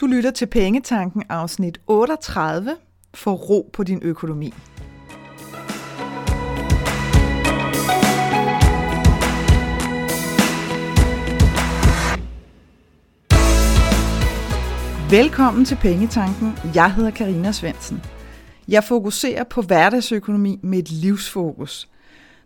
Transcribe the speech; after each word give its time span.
Du 0.00 0.06
lytter 0.06 0.30
til 0.30 0.46
Pengetanken 0.46 1.22
afsnit 1.28 1.80
38 1.86 2.76
for 3.14 3.32
ro 3.32 3.70
på 3.72 3.82
din 3.82 4.00
økonomi. 4.02 4.54
Velkommen 15.10 15.64
til 15.64 15.76
Pengetanken. 15.76 16.52
Jeg 16.74 16.94
hedder 16.94 17.10
Karina 17.10 17.52
Svensen. 17.52 18.02
Jeg 18.68 18.84
fokuserer 18.84 19.44
på 19.44 19.62
hverdagsøkonomi 19.62 20.60
med 20.62 20.78
et 20.78 20.90
livsfokus. 20.90 21.88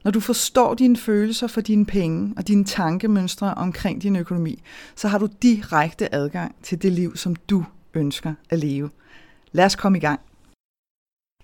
Når 0.05 0.11
du 0.11 0.21
forstår 0.21 0.75
dine 0.75 0.97
følelser 0.97 1.47
for 1.47 1.61
dine 1.61 1.87
penge 1.87 2.35
og 2.37 2.49
dine 2.49 2.65
tankemønstre 2.65 3.55
omkring 3.55 4.03
din 4.03 4.17
økonomi, 4.17 4.63
så 4.97 5.09
har 5.09 5.19
du 5.19 5.29
direkte 5.43 6.15
adgang 6.15 6.55
til 6.63 6.83
det 6.83 6.93
liv, 6.93 7.17
som 7.17 7.37
du 7.37 7.65
ønsker 7.95 8.35
at 8.51 8.59
leve. 8.59 8.91
Lad 9.53 9.65
os 9.65 9.77
komme 9.77 9.99
i 9.99 10.01
gang. 10.01 10.21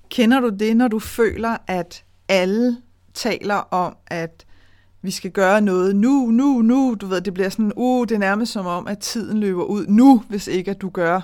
Kender 0.08 0.40
du 0.40 0.48
det, 0.48 0.76
når 0.76 0.88
du 0.88 0.98
føler, 0.98 1.56
at 1.66 2.04
alle 2.28 2.76
taler 3.14 3.54
om, 3.54 3.96
at 4.06 4.46
vi 5.02 5.10
skal 5.10 5.30
gøre 5.30 5.60
noget 5.60 5.96
nu, 5.96 6.30
nu, 6.30 6.62
nu. 6.62 6.96
Du 7.00 7.06
ved, 7.06 7.20
det 7.20 7.34
bliver 7.34 7.48
sådan, 7.48 7.72
uh, 7.76 8.06
det 8.06 8.14
er 8.14 8.18
nærmest 8.18 8.52
som 8.52 8.66
om, 8.66 8.86
at 8.86 8.98
tiden 8.98 9.40
løber 9.40 9.64
ud 9.64 9.86
nu, 9.86 10.22
hvis 10.28 10.46
ikke 10.46 10.70
at 10.70 10.80
du 10.80 10.88
gør 10.88 11.20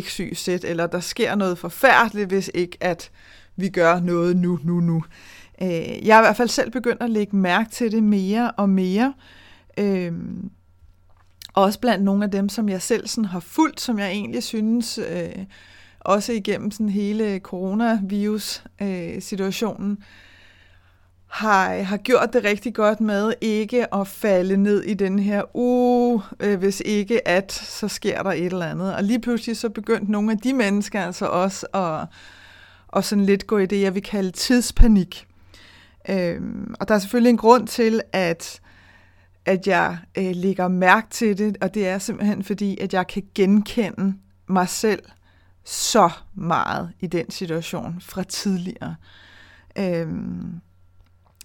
x, 0.00 0.16
y, 0.16 0.34
z, 0.34 0.48
eller 0.48 0.86
der 0.86 1.00
sker 1.00 1.34
noget 1.34 1.58
forfærdeligt, 1.58 2.28
hvis 2.28 2.50
ikke 2.54 2.76
at 2.80 3.10
vi 3.56 3.68
gør 3.68 4.00
noget 4.00 4.36
nu, 4.36 4.58
nu, 4.64 4.80
nu. 4.80 5.04
Øh, 5.62 6.06
jeg 6.06 6.16
er 6.16 6.20
i 6.20 6.24
hvert 6.24 6.36
fald 6.36 6.48
selv 6.48 6.70
begyndt 6.70 7.02
at 7.02 7.10
lægge 7.10 7.36
mærke 7.36 7.70
til 7.70 7.92
det 7.92 8.02
mere 8.02 8.50
og 8.50 8.68
mere. 8.68 9.14
Øh, 9.78 10.12
også 11.54 11.80
blandt 11.80 12.04
nogle 12.04 12.24
af 12.24 12.30
dem, 12.30 12.48
som 12.48 12.68
jeg 12.68 12.82
selv 12.82 13.06
sådan 13.06 13.24
har 13.24 13.40
fulgt, 13.40 13.80
som 13.80 13.98
jeg 13.98 14.10
egentlig 14.10 14.42
synes, 14.42 14.98
øh, 14.98 15.44
også 16.00 16.32
igennem 16.32 16.70
sådan 16.70 16.88
hele 16.88 17.38
coronavirus-situationen, 17.38 19.90
øh, 19.90 19.96
har, 21.30 21.82
har 21.82 21.96
gjort 21.96 22.32
det 22.32 22.44
rigtig 22.44 22.74
godt 22.74 23.00
med 23.00 23.32
ikke 23.40 23.94
at 23.94 24.08
falde 24.08 24.56
ned 24.56 24.82
i 24.82 24.94
den 24.94 25.18
her, 25.18 25.42
uh, 25.54 26.22
øh, 26.40 26.58
hvis 26.58 26.82
ikke 26.84 27.28
at, 27.28 27.52
så 27.52 27.88
sker 27.88 28.22
der 28.22 28.30
et 28.30 28.46
eller 28.46 28.66
andet. 28.66 28.94
Og 28.94 29.04
lige 29.04 29.20
pludselig 29.20 29.56
så 29.56 29.68
begyndte 29.68 30.12
nogle 30.12 30.32
af 30.32 30.38
de 30.38 30.52
mennesker 30.52 31.00
altså 31.00 31.26
også 31.26 31.66
at, 31.66 32.06
at 32.96 33.04
sådan 33.04 33.24
lidt 33.24 33.46
gå 33.46 33.58
i 33.58 33.66
det, 33.66 33.80
jeg 33.80 33.94
vil 33.94 34.02
kalde 34.02 34.30
tidspanik. 34.30 35.26
Øhm, 36.08 36.74
og 36.80 36.88
der 36.88 36.94
er 36.94 36.98
selvfølgelig 36.98 37.30
en 37.30 37.36
grund 37.36 37.66
til, 37.66 38.00
at, 38.12 38.60
at 39.44 39.66
jeg 39.66 39.98
øh, 40.18 40.30
lægger 40.34 40.68
mærke 40.68 41.06
til 41.10 41.38
det, 41.38 41.56
og 41.60 41.74
det 41.74 41.88
er 41.88 41.98
simpelthen 41.98 42.44
fordi, 42.44 42.78
at 42.80 42.94
jeg 42.94 43.06
kan 43.06 43.22
genkende 43.34 44.14
mig 44.46 44.68
selv 44.68 45.02
så 45.64 46.10
meget 46.34 46.92
i 47.00 47.06
den 47.06 47.30
situation 47.30 48.00
fra 48.00 48.22
tidligere. 48.22 48.94
Øhm, 49.78 50.60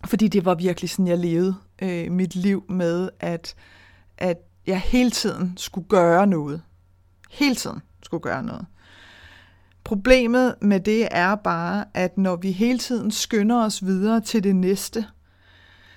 fordi 0.06 0.28
det 0.28 0.46
var 0.46 0.56
virkelig 0.56 0.90
sådan, 0.90 1.08
jeg 1.08 1.18
levede 1.18 1.56
øh, 1.82 2.12
mit 2.12 2.36
liv 2.36 2.64
med, 2.70 3.10
at, 3.20 3.56
at 4.18 4.38
jeg 4.68 4.80
hele 4.80 5.12
tiden 5.12 5.54
skulle 5.58 5.88
gøre 5.88 6.28
noget. 6.28 6.62
Hele 7.30 7.56
tiden 7.56 7.82
skulle 8.04 8.22
gøre 8.22 8.44
noget. 8.44 8.66
Problemet 9.86 10.56
med 10.62 10.80
det 10.80 11.08
er 11.12 11.36
bare, 11.36 11.86
at 11.94 12.18
når 12.18 12.36
vi 12.36 12.52
hele 12.52 12.80
tiden 12.80 13.12
skynder 13.12 13.66
os 13.66 13.86
videre 13.86 14.22
til 14.22 14.44
det 14.44 14.56
næste, 14.56 15.06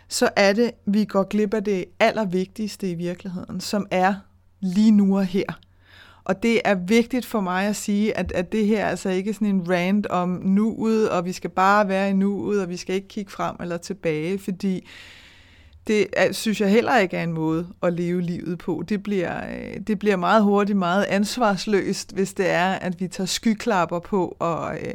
så 0.09 0.29
er 0.37 0.53
det, 0.53 0.71
vi 0.87 1.05
går 1.05 1.23
glip 1.23 1.55
af 1.55 1.65
det 1.65 1.85
allervigtigste 2.01 2.91
i 2.91 2.95
virkeligheden, 2.95 3.61
som 3.61 3.87
er 3.91 4.15
lige 4.61 4.91
nu 4.91 5.19
og 5.19 5.25
her. 5.25 5.59
Og 6.25 6.43
det 6.43 6.61
er 6.65 6.75
vigtigt 6.75 7.27
for 7.27 7.41
mig 7.41 7.67
at 7.67 7.77
sige, 7.77 8.19
at, 8.19 8.33
at 8.33 8.53
det 8.53 8.67
her 8.67 8.85
er 8.85 8.89
altså 8.89 9.09
ikke 9.09 9.35
sådan 9.35 9.49
en 9.49 9.71
rant 9.71 10.07
om 10.07 10.29
nuet, 10.29 11.11
og 11.11 11.25
vi 11.25 11.33
skal 11.33 11.51
bare 11.51 11.89
være 11.89 12.11
i 12.11 12.13
nuet, 12.13 12.63
og 12.63 12.69
vi 12.69 12.77
skal 12.77 12.95
ikke 12.95 13.09
kigge 13.09 13.31
frem 13.31 13.57
eller 13.61 13.77
tilbage, 13.77 14.39
fordi 14.39 14.87
det 15.89 16.37
synes 16.37 16.61
jeg 16.61 16.71
heller 16.71 16.99
ikke 16.99 17.17
er 17.17 17.23
en 17.23 17.33
måde 17.33 17.69
at 17.83 17.93
leve 17.93 18.21
livet 18.21 18.59
på. 18.59 18.85
Det 18.89 19.03
bliver, 19.03 19.51
øh, 19.51 19.81
det 19.87 19.99
bliver 19.99 20.17
meget 20.17 20.43
hurtigt 20.43 20.79
meget 20.79 21.05
ansvarsløst, 21.05 22.13
hvis 22.13 22.35
det 22.35 22.51
er, 22.51 22.71
at 22.71 23.01
vi 23.01 23.09
tager 23.09 23.27
skyklapper 23.27 23.99
på 23.99 24.37
og, 24.39 24.75
øh, 24.75 24.95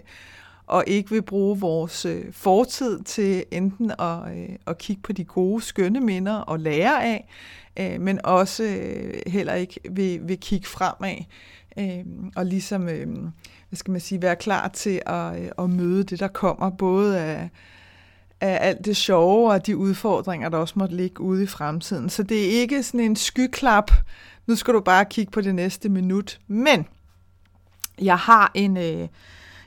og 0.68 0.84
ikke 0.88 1.10
vil 1.10 1.22
bruge 1.22 1.60
vores 1.60 2.06
øh, 2.06 2.26
fortid 2.32 3.04
til 3.04 3.44
enten 3.52 3.92
at, 4.00 4.18
at 4.68 4.78
kigge 4.78 5.02
på 5.02 5.14
de 5.14 5.24
gode, 5.24 5.62
skønne 5.62 6.00
minder 6.00 6.36
og 6.36 6.60
lære 6.60 7.04
af, 7.04 7.28
men 8.00 8.20
også 8.26 8.78
heller 9.28 9.54
ikke 9.54 9.80
vil, 9.90 10.20
vil 10.28 10.40
kigge 10.40 10.68
fremad 10.68 11.16
og 12.36 12.46
ligesom, 12.46 12.82
hvad 12.82 13.74
skal 13.74 13.92
man 13.92 14.02
sige, 14.02 14.22
være 14.22 14.36
klar 14.36 14.68
til 14.68 15.02
at, 15.06 15.54
at 15.60 15.70
møde 15.70 16.04
det, 16.04 16.20
der 16.20 16.28
kommer, 16.28 16.70
både 16.70 17.20
af 17.20 17.50
af 18.44 18.68
alt 18.68 18.86
det 18.86 18.98
sjove 18.98 19.52
og 19.52 19.68
de 19.68 19.78
udfordringer, 19.78 20.50
der 20.50 20.58
også 20.58 20.74
måtte 20.78 20.96
ligge 20.96 21.22
ude 21.22 21.44
i 21.44 21.48
fremtiden. 21.48 22.10
Så 22.10 22.24
det 22.24 22.46
er 22.46 22.62
ikke 22.62 22.84
sådan 22.84 23.00
en 23.00 23.16
skyklap, 23.16 23.92
nu 24.48 24.56
skal 24.56 24.74
du 24.74 24.80
bare 24.80 25.06
kigge 25.06 25.32
på 25.32 25.42
det 25.42 25.56
næste 25.56 25.90
minut. 25.90 26.40
Men 26.48 26.86
jeg 28.02 28.18
har 28.18 28.52
en... 28.54 28.78
Øh, 28.78 29.08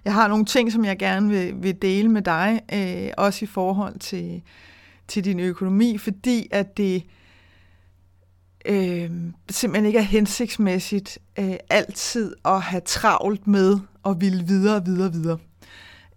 jeg 0.04 0.15
har 0.15 0.28
nogle 0.28 0.44
ting, 0.44 0.72
som 0.72 0.84
jeg 0.84 0.98
gerne 0.98 1.28
vil, 1.28 1.54
vil 1.62 1.82
dele 1.82 2.09
med 2.09 2.22
dig, 2.22 2.60
øh, 2.72 3.10
også 3.16 3.44
i 3.44 3.48
forhold 3.48 3.98
til, 3.98 4.42
til 5.09 5.25
din 5.25 5.41
økonomi, 5.41 5.98
fordi 5.98 6.48
at 6.50 6.76
det 6.76 7.03
øh, 8.66 9.10
simpelthen 9.50 9.86
ikke 9.86 9.98
er 9.98 10.03
hensigtsmæssigt 10.03 11.19
øh, 11.38 11.54
altid 11.70 12.34
at 12.44 12.60
have 12.60 12.82
travlt 12.84 13.47
med 13.47 13.78
og 14.03 14.20
ville 14.20 14.44
videre, 14.47 14.84
videre, 14.84 15.12
videre. 15.12 15.38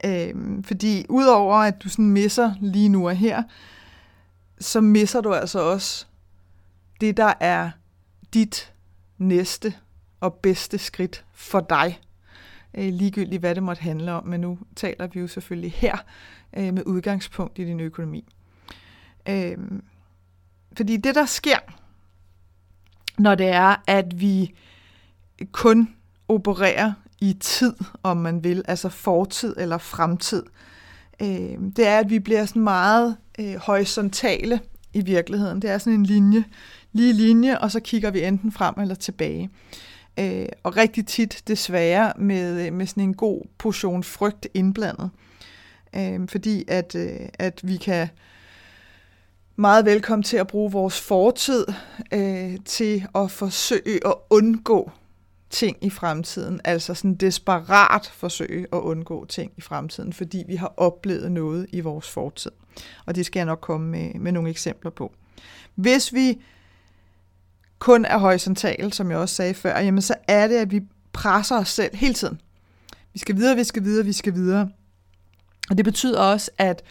Øhm, 0.06 0.64
fordi 0.64 1.06
udover 1.10 1.56
at 1.56 1.84
du 1.84 1.90
sådan 1.90 2.10
misser 2.10 2.54
lige 2.62 2.90
nu 2.90 3.08
og 3.08 3.16
her, 3.16 3.44
så 4.60 4.82
misser 4.82 5.22
du 5.22 5.34
altså 5.34 5.60
også 5.60 6.06
det, 7.02 7.18
der 7.18 7.34
er 7.40 7.72
dit 8.34 8.74
næste 9.18 9.74
og 10.20 10.34
bedste 10.34 10.78
skridt 10.78 11.26
for 11.34 11.60
dig. 11.60 12.00
Øh, 12.74 12.94
ligegyldigt 12.94 13.40
hvad 13.40 13.56
det 13.56 13.64
måtte 13.64 13.82
handle 13.82 14.12
om, 14.12 14.28
men 14.28 14.42
nu 14.42 14.60
taler 14.76 15.08
vi 15.08 15.20
jo 15.20 15.28
selvfølgelig 15.28 15.72
her 15.72 15.98
øh, 16.58 16.74
med 16.74 16.84
udgangspunkt 16.86 17.60
i 17.60 17.66
din 17.66 17.80
økonomi. 17.80 18.26
Øh, 19.30 19.58
fordi 20.78 20.98
det, 20.98 21.16
der 21.16 21.26
sker, 21.26 21.60
når 23.18 23.36
det 23.36 23.48
er, 23.48 23.76
at 23.88 24.22
vi 24.22 24.56
kun 25.52 25.96
opererer 26.28 26.94
i 27.22 27.34
tid, 27.40 27.74
om 28.04 28.18
man 28.18 28.44
vil, 28.44 28.64
altså 28.68 28.90
fortid 28.90 29.56
eller 29.58 29.78
fremtid. 29.78 30.44
Øh, 31.22 31.58
det 31.76 31.88
er, 31.88 32.00
at 32.00 32.10
vi 32.10 32.20
bliver 32.20 32.46
sådan 32.46 32.62
meget 32.62 33.18
øh, 33.40 33.56
horisontale 33.56 34.60
i 34.94 35.02
virkeligheden. 35.02 35.62
Det 35.62 35.70
er 35.70 35.78
sådan 35.78 35.94
en 35.94 36.06
linje, 36.06 36.44
lige 36.94 37.14
linje, 37.14 37.60
og 37.60 37.72
så 37.72 37.80
kigger 37.80 38.12
vi 38.12 38.24
enten 38.24 38.52
frem 38.52 38.76
eller 38.82 38.96
tilbage. 38.96 39.50
Øh, 40.20 40.46
og 40.64 40.78
rigtig 40.78 41.08
tit 41.08 41.44
desværre 41.48 42.14
med, 42.18 42.66
øh, 42.66 42.74
med 42.74 42.86
sådan 42.86 43.04
en 43.04 43.14
god 43.14 43.42
portion 43.58 44.04
frygt 44.04 44.48
indblandet. 44.54 45.10
Øh, 45.96 46.28
fordi 46.28 46.66
at, 46.68 46.96
øh, 46.96 47.20
at 47.40 47.60
vi 47.64 47.78
kan 47.78 48.08
meget 49.56 49.86
velkommen 49.86 50.24
til 50.24 50.38
at 50.38 50.48
bruge 50.48 50.72
vores 50.72 51.02
fortid 51.02 51.66
øh, 52.14 52.58
til 52.66 53.06
at 53.16 53.32
forsøge 53.32 54.08
at 54.08 54.14
undgå 54.30 54.92
ting 55.50 55.78
i 55.82 55.90
fremtiden, 55.90 56.62
altså 56.64 56.94
sådan 56.94 57.16
desperat 57.16 58.12
forsøge 58.14 58.68
at 58.74 58.78
undgå 58.78 59.26
ting 59.26 59.52
i 59.58 59.62
fremtiden, 59.62 60.14
fordi 60.14 60.44
vi 60.48 60.56
har 60.56 60.74
oplevet 60.78 61.32
noget 61.32 61.68
i 61.70 61.80
vores 61.80 62.10
fortid. 62.10 62.52
Og 63.06 63.16
det 63.16 63.26
skal 63.26 63.40
jeg 63.40 63.46
nok 63.46 63.62
komme 63.62 63.88
med, 63.88 64.14
med 64.14 64.32
nogle 64.32 64.50
eksempler 64.50 64.92
på. 64.92 65.14
Hvis 65.76 66.14
vi 66.14 66.42
kun 67.80 68.06
er 68.06 68.18
horisontale, 68.18 68.94
som 68.94 69.12
jeg 69.12 69.18
også 69.18 69.36
sagde 69.36 69.54
før, 69.54 69.80
jamen 69.80 70.02
så 70.02 70.16
er 70.28 70.48
det, 70.48 70.56
at 70.56 70.72
vi 70.72 70.82
presser 71.14 71.58
os 71.58 71.70
selv 71.70 71.96
hele 71.96 72.14
tiden. 72.14 72.42
Vi 73.14 73.20
skal 73.20 73.36
videre, 73.36 73.56
vi 73.56 73.64
skal 73.64 73.84
videre, 73.84 74.06
vi 74.06 74.14
skal 74.14 74.34
videre. 74.34 74.70
Og 75.70 75.78
det 75.78 75.86
betyder 75.86 76.20
også, 76.20 76.52
at, 76.58 76.84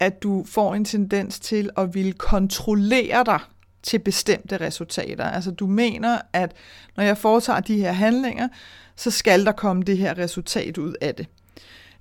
at 0.00 0.22
du 0.22 0.44
får 0.46 0.74
en 0.74 0.84
tendens 0.84 1.40
til 1.40 1.70
at 1.76 1.94
ville 1.94 2.12
kontrollere 2.12 3.24
dig 3.24 3.40
til 3.82 3.98
bestemte 3.98 4.56
resultater. 4.56 5.24
Altså 5.24 5.50
du 5.50 5.66
mener, 5.66 6.18
at 6.32 6.52
når 6.96 7.04
jeg 7.04 7.18
foretager 7.18 7.60
de 7.60 7.80
her 7.80 7.92
handlinger, 7.92 8.48
så 8.96 9.10
skal 9.10 9.46
der 9.46 9.52
komme 9.52 9.82
det 9.82 9.98
her 9.98 10.18
resultat 10.18 10.78
ud 10.78 10.94
af 11.00 11.14
det. 11.14 11.26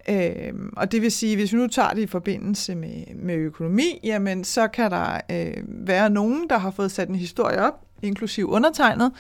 Øhm, 0.10 0.74
og 0.78 0.92
det 0.92 1.02
vil 1.02 1.12
sige, 1.12 1.36
hvis 1.36 1.54
vi 1.54 1.58
nu 1.58 1.68
tager 1.68 1.90
det 1.90 2.02
i 2.02 2.08
forbindelse 2.08 2.76
med, 2.76 3.16
med 3.16 3.36
økonomi, 3.36 4.00
jamen 4.04 4.44
så 4.44 4.68
kan 4.68 4.92
der 4.92 5.22
øh, 5.32 5.64
være 5.68 6.10
nogen, 6.10 6.50
der 6.50 6.58
har 6.58 6.72
fået 6.72 6.92
sat 6.92 7.10
en 7.10 7.16
historie 7.16 7.60
op, 7.60 7.86
inklusiv 8.02 8.50
undertegnet, 8.50 9.12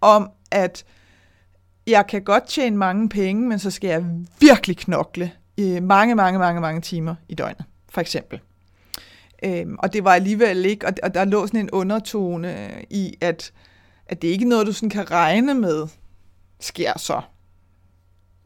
om 0.00 0.30
at 0.50 0.84
jeg 1.86 2.06
kan 2.06 2.22
godt 2.22 2.46
tjene 2.46 2.76
mange 2.76 3.08
penge, 3.08 3.48
men 3.48 3.58
så 3.58 3.70
skal 3.70 3.88
jeg 3.88 4.04
virkelig 4.40 4.76
knokle 4.76 5.32
i 5.56 5.80
mange, 5.80 6.14
mange, 6.14 6.38
mange, 6.38 6.60
mange 6.60 6.80
timer 6.80 7.14
i 7.28 7.34
døgnet, 7.34 7.64
for 7.90 8.00
eksempel. 8.00 8.40
Øhm, 9.44 9.76
og 9.78 9.92
det 9.92 10.04
var 10.04 10.14
alligevel 10.14 10.64
ikke, 10.64 10.86
og, 10.86 10.92
og 11.02 11.14
der 11.14 11.24
lå 11.24 11.46
sådan 11.46 11.60
en 11.60 11.70
undertone 11.70 12.70
i, 12.90 13.14
at, 13.20 13.52
at 14.06 14.22
det 14.22 14.28
ikke 14.28 14.44
er 14.44 14.48
noget, 14.48 14.66
du 14.66 14.72
sådan 14.72 14.90
kan 14.90 15.10
regne 15.10 15.54
med 15.54 15.86
sker 16.60 16.98
så? 16.98 17.20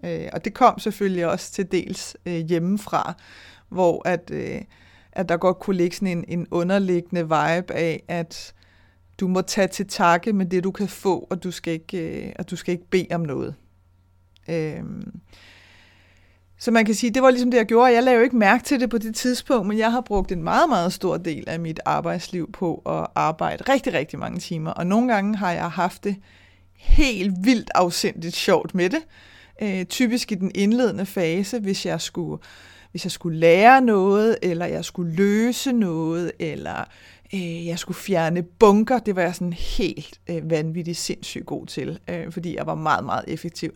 Øh, 0.04 0.28
og 0.32 0.44
det 0.44 0.54
kom 0.54 0.78
selvfølgelig 0.78 1.26
også 1.26 1.52
til 1.52 1.72
dels 1.72 2.16
øh, 2.26 2.34
hjemmefra, 2.34 3.14
hvor 3.68 4.08
at, 4.08 4.30
øh, 4.30 4.62
at 5.12 5.28
der 5.28 5.36
godt 5.36 5.58
kunne 5.58 5.76
ligge 5.76 5.96
sådan 5.96 6.18
en, 6.18 6.24
en 6.28 6.46
underliggende 6.50 7.22
vibe 7.22 7.74
af, 7.74 8.02
at 8.08 8.54
du 9.20 9.28
må 9.28 9.40
tage 9.40 9.68
til 9.68 9.88
takke 9.88 10.32
med 10.32 10.46
det, 10.46 10.64
du 10.64 10.70
kan 10.70 10.88
få, 10.88 11.26
og 11.30 11.44
du 11.44 11.50
skal 11.50 11.72
ikke, 11.72 12.26
øh, 12.26 12.32
og 12.38 12.50
du 12.50 12.56
skal 12.56 12.72
ikke 12.72 12.90
bede 12.90 13.06
om 13.10 13.20
noget. 13.20 13.54
Øh, 14.48 14.82
så 16.58 16.70
man 16.70 16.84
kan 16.84 16.94
sige, 16.94 17.10
det 17.10 17.22
var 17.22 17.30
ligesom 17.30 17.50
det, 17.50 17.58
jeg 17.58 17.66
gjorde. 17.66 17.92
Jeg 17.92 18.02
lavede 18.02 18.18
jo 18.18 18.24
ikke 18.24 18.36
mærke 18.36 18.64
til 18.64 18.80
det 18.80 18.90
på 18.90 18.98
det 18.98 19.14
tidspunkt, 19.14 19.68
men 19.68 19.78
jeg 19.78 19.92
har 19.92 20.00
brugt 20.00 20.32
en 20.32 20.42
meget, 20.42 20.68
meget 20.68 20.92
stor 20.92 21.16
del 21.16 21.44
af 21.46 21.60
mit 21.60 21.80
arbejdsliv 21.84 22.52
på 22.52 22.82
at 22.86 23.06
arbejde 23.14 23.64
rigtig, 23.72 23.92
rigtig 23.92 24.18
mange 24.18 24.40
timer. 24.40 24.70
Og 24.70 24.86
nogle 24.86 25.12
gange 25.12 25.36
har 25.36 25.52
jeg 25.52 25.70
haft 25.70 26.04
det 26.04 26.16
helt 26.74 27.34
vildt 27.44 27.70
afsindigt 27.74 28.36
sjovt 28.36 28.74
med 28.74 28.90
det. 28.90 29.00
Øh, 29.62 29.84
typisk 29.84 30.32
i 30.32 30.34
den 30.34 30.50
indledende 30.54 31.06
fase, 31.06 31.58
hvis 31.60 31.86
jeg 31.86 32.00
skulle 32.00 32.38
hvis 32.90 33.04
jeg 33.04 33.12
skulle 33.12 33.38
lære 33.38 33.80
noget, 33.80 34.36
eller 34.42 34.66
jeg 34.66 34.84
skulle 34.84 35.12
løse 35.14 35.72
noget, 35.72 36.32
eller 36.38 36.84
øh, 37.34 37.66
jeg 37.66 37.78
skulle 37.78 37.96
fjerne 37.96 38.42
bunker, 38.42 38.98
det 38.98 39.16
var 39.16 39.22
jeg 39.22 39.34
sådan 39.34 39.52
helt 39.52 40.20
øh, 40.30 40.50
vanvittigt 40.50 40.98
sindssygt 40.98 41.46
god 41.46 41.66
til, 41.66 41.98
øh, 42.08 42.32
fordi 42.32 42.56
jeg 42.56 42.66
var 42.66 42.74
meget, 42.74 43.04
meget 43.04 43.24
effektiv. 43.28 43.72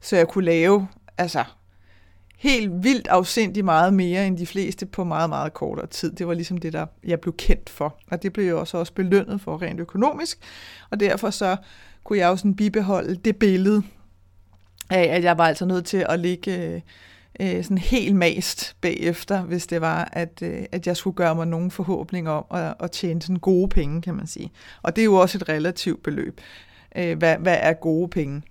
Så 0.00 0.16
jeg 0.16 0.28
kunne 0.28 0.44
lave, 0.44 0.88
altså 1.18 1.44
helt 2.36 2.84
vildt 2.84 3.08
afsindig 3.08 3.64
meget 3.64 3.94
mere 3.94 4.26
end 4.26 4.38
de 4.38 4.46
fleste 4.46 4.86
på 4.86 5.04
meget, 5.04 5.28
meget 5.30 5.54
kortere 5.54 5.86
tid. 5.86 6.12
Det 6.12 6.26
var 6.26 6.34
ligesom 6.34 6.58
det, 6.58 6.72
der 6.72 6.86
jeg 7.04 7.20
blev 7.20 7.34
kendt 7.36 7.70
for. 7.70 7.98
Og 8.10 8.22
det 8.22 8.32
blev 8.32 8.44
jeg 8.44 8.54
også, 8.54 8.78
også 8.78 8.92
belønnet 8.92 9.40
for 9.40 9.62
rent 9.62 9.80
økonomisk. 9.80 10.38
Og 10.90 11.00
derfor 11.00 11.30
så 11.30 11.56
kunne 12.04 12.18
jeg 12.18 12.28
jo 12.28 12.36
sådan 12.36 12.56
bibeholde 12.56 13.16
det 13.16 13.36
billede 13.36 13.82
af, 14.90 15.02
at 15.16 15.24
jeg 15.24 15.38
var 15.38 15.44
altså 15.44 15.64
nødt 15.64 15.84
til 15.86 16.06
at 16.08 16.20
ligge 16.20 16.82
øh, 17.40 17.64
sådan 17.64 17.78
helt 17.78 18.16
mast 18.16 18.76
bagefter, 18.80 19.42
hvis 19.42 19.66
det 19.66 19.80
var, 19.80 20.08
at, 20.12 20.42
øh, 20.42 20.64
at 20.72 20.86
jeg 20.86 20.96
skulle 20.96 21.16
gøre 21.16 21.34
mig 21.34 21.46
nogen 21.46 21.70
forhåbninger 21.70 22.30
om 22.30 22.44
at, 22.58 22.74
at 22.80 22.90
tjene 22.90 23.22
sådan 23.22 23.36
gode 23.36 23.68
penge, 23.68 24.02
kan 24.02 24.14
man 24.14 24.26
sige. 24.26 24.50
Og 24.82 24.96
det 24.96 25.02
er 25.02 25.06
jo 25.06 25.14
også 25.14 25.38
et 25.38 25.48
relativt 25.48 26.02
beløb. 26.02 26.40
Øh, 26.96 27.18
hvad, 27.18 27.36
hvad 27.36 27.56
er 27.60 27.72
gode 27.72 28.08
penge? 28.08 28.42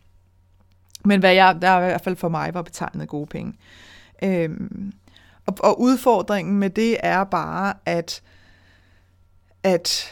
Men 1.05 1.19
hvad 1.19 1.33
jeg, 1.33 1.57
der 1.61 1.77
i 1.77 1.85
hvert 1.85 2.01
fald 2.01 2.15
for 2.15 2.29
mig 2.29 2.53
var 2.53 2.61
betegnet 2.61 3.07
gode 3.07 3.27
penge. 3.27 3.53
Øhm, 4.23 4.93
og, 5.45 5.55
og 5.59 5.81
udfordringen 5.81 6.59
med 6.59 6.69
det 6.69 6.97
er 7.03 7.23
bare, 7.23 7.73
at, 7.85 8.21
at 9.63 10.11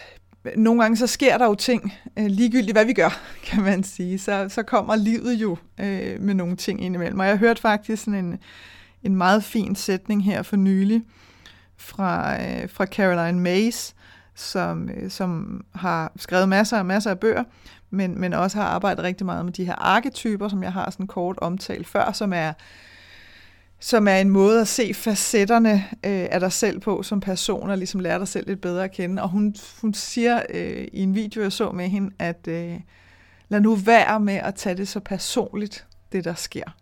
nogle 0.55 0.81
gange 0.81 0.97
så 0.97 1.07
sker 1.07 1.37
der 1.37 1.45
jo 1.45 1.55
ting, 1.55 1.93
øh, 2.19 2.25
ligegyldigt 2.25 2.75
hvad 2.75 2.85
vi 2.85 2.93
gør, 2.93 3.19
kan 3.49 3.63
man 3.63 3.83
sige. 3.83 4.19
Så, 4.19 4.49
så 4.49 4.63
kommer 4.63 4.95
livet 4.95 5.33
jo 5.33 5.57
øh, 5.79 6.21
med 6.21 6.33
nogle 6.33 6.55
ting 6.55 6.83
indimellem. 6.83 7.19
Og 7.19 7.27
jeg 7.27 7.37
hørte 7.37 7.61
faktisk 7.61 8.03
sådan 8.03 8.25
en, 8.25 8.39
en 9.03 9.15
meget 9.15 9.43
fin 9.43 9.75
sætning 9.75 10.23
her 10.23 10.41
for 10.41 10.55
nylig 10.55 11.01
fra, 11.77 12.41
øh, 12.43 12.69
fra 12.69 12.85
Caroline 12.85 13.39
Mays, 13.39 13.95
som, 14.35 14.89
øh, 14.89 15.11
som 15.11 15.61
har 15.75 16.11
skrevet 16.15 16.49
masser 16.49 16.79
og 16.79 16.85
masser 16.85 17.09
af 17.09 17.19
bøger, 17.19 17.43
men, 17.93 18.19
men 18.19 18.33
også 18.33 18.57
har 18.57 18.65
arbejdet 18.65 19.03
rigtig 19.03 19.25
meget 19.25 19.45
med 19.45 19.53
de 19.53 19.65
her 19.65 19.75
arketyper, 19.75 20.47
som 20.47 20.63
jeg 20.63 20.73
har 20.73 20.91
sådan 20.91 21.07
kort 21.07 21.37
omtalt 21.37 21.87
før, 21.87 22.11
som 22.11 22.33
er 22.33 22.53
som 23.79 24.07
er 24.07 24.17
en 24.17 24.29
måde 24.29 24.61
at 24.61 24.67
se 24.67 24.93
facetterne 24.93 25.73
øh, 26.05 26.27
af 26.31 26.39
dig 26.39 26.51
selv 26.51 26.79
på 26.79 27.03
som 27.03 27.19
person, 27.19 27.69
og 27.69 27.77
ligesom 27.77 27.99
lære 27.99 28.19
dig 28.19 28.27
selv 28.27 28.47
lidt 28.47 28.61
bedre 28.61 28.83
at 28.83 28.91
kende. 28.91 29.21
Og 29.21 29.29
hun, 29.29 29.55
hun 29.81 29.93
siger 29.93 30.41
øh, 30.49 30.87
i 30.93 31.03
en 31.03 31.15
video, 31.15 31.41
jeg 31.41 31.51
så 31.51 31.71
med 31.71 31.89
hende, 31.89 32.11
at 32.19 32.47
øh, 32.47 32.79
lad 33.49 33.61
nu 33.61 33.75
være 33.75 34.19
med 34.19 34.33
at 34.33 34.55
tage 34.55 34.77
det 34.77 34.87
så 34.87 34.99
personligt, 34.99 35.85
det 36.11 36.23
der 36.23 36.33
sker. 36.33 36.75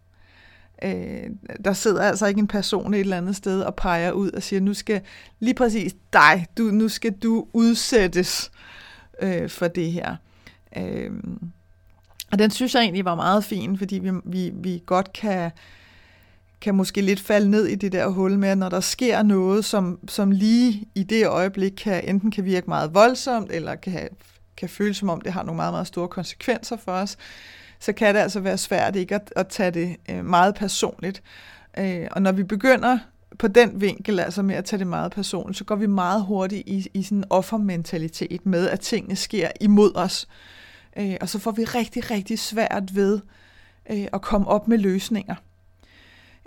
Øh, 0.84 1.30
der 1.66 1.74
sidder 1.74 2.04
altså 2.04 2.25
ikke 2.25 2.40
en 2.40 2.48
person 2.48 2.94
et 2.94 3.00
eller 3.00 3.18
andet 3.18 3.36
sted 3.36 3.62
og 3.62 3.75
peger 3.75 4.12
ud 4.12 4.31
og 4.31 4.44
siger, 4.44 4.60
nu 4.60 4.74
skal 4.74 5.02
lige 5.40 5.54
præcis 5.54 5.96
dig, 6.13 6.46
du, 6.58 6.63
nu 6.63 6.90
skal 6.90 7.12
du 7.12 7.48
udsættes 7.54 8.52
øh, 9.22 9.50
for 9.50 9.68
det 9.68 9.92
her. 9.92 10.16
Øh, 10.77 11.12
og 12.31 12.39
den 12.39 12.51
synes 12.51 12.75
jeg 12.75 12.81
egentlig 12.81 13.06
var 13.06 13.15
meget 13.15 13.44
fin, 13.44 13.77
fordi 13.77 14.00
vi, 14.00 14.12
vi, 14.25 14.51
vi 14.53 14.83
godt 14.85 15.13
kan, 15.13 15.51
kan 16.62 16.75
måske 16.75 17.01
lidt 17.01 17.19
falde 17.19 17.50
ned 17.50 17.65
i 17.65 17.75
det 17.75 17.91
der 17.91 18.07
hul 18.07 18.39
med, 18.39 18.50
at 18.50 18.57
når 18.57 18.69
der 18.69 18.79
sker 18.79 19.23
noget, 19.23 19.65
som, 19.65 20.00
som 20.07 20.31
lige 20.31 20.85
i 20.95 21.03
det 21.03 21.27
øjeblik 21.27 21.71
kan, 21.71 22.09
enten 22.09 22.31
kan 22.31 22.45
virke 22.45 22.68
meget 22.68 22.94
voldsomt, 22.94 23.51
eller 23.51 23.75
kan, 23.75 24.09
kan 24.57 24.69
føles 24.69 24.97
som 24.97 25.09
om 25.09 25.21
det 25.21 25.33
har 25.33 25.44
nogle 25.44 25.56
meget, 25.56 25.73
meget 25.73 25.88
store 25.88 26.07
konsekvenser 26.07 26.77
for 26.77 26.91
os, 26.91 27.17
så 27.79 27.94
kan 27.94 28.15
det 28.15 28.21
altså 28.21 28.39
være 28.39 28.57
svært 28.57 28.95
ikke 28.95 29.15
at, 29.15 29.33
at 29.35 29.47
tage 29.47 29.71
det 29.71 29.95
øh, 30.09 30.25
meget 30.25 30.56
personligt. 30.56 31.24
Øh, 31.77 32.07
og 32.12 32.21
når 32.21 32.31
vi 32.31 32.44
begynder 32.44 33.00
på 33.39 33.47
den 33.47 33.81
vinkel, 33.81 34.19
altså 34.19 34.41
med 34.41 34.56
at 34.56 34.65
tage 34.65 34.79
det 34.79 34.88
meget 34.88 35.12
personligt, 35.12 35.57
så 35.57 35.63
går 35.63 35.75
vi 35.75 35.88
meget 35.88 36.24
hurtigt 36.24 36.63
i, 36.67 36.88
i 36.94 37.03
sådan 37.03 37.17
en 37.17 37.24
offermentalitet 37.29 38.45
med, 38.45 38.69
at 38.69 38.79
tingene 38.79 39.15
sker 39.15 39.47
imod 39.62 39.91
os. 39.95 40.27
Øh, 40.29 40.61
Øh, 40.97 41.15
og 41.21 41.29
så 41.29 41.39
får 41.39 41.51
vi 41.51 41.63
rigtig, 41.63 42.11
rigtig 42.11 42.39
svært 42.39 42.95
ved 42.95 43.19
øh, 43.91 44.07
at 44.13 44.21
komme 44.21 44.47
op 44.47 44.67
med 44.67 44.77
løsninger. 44.77 45.35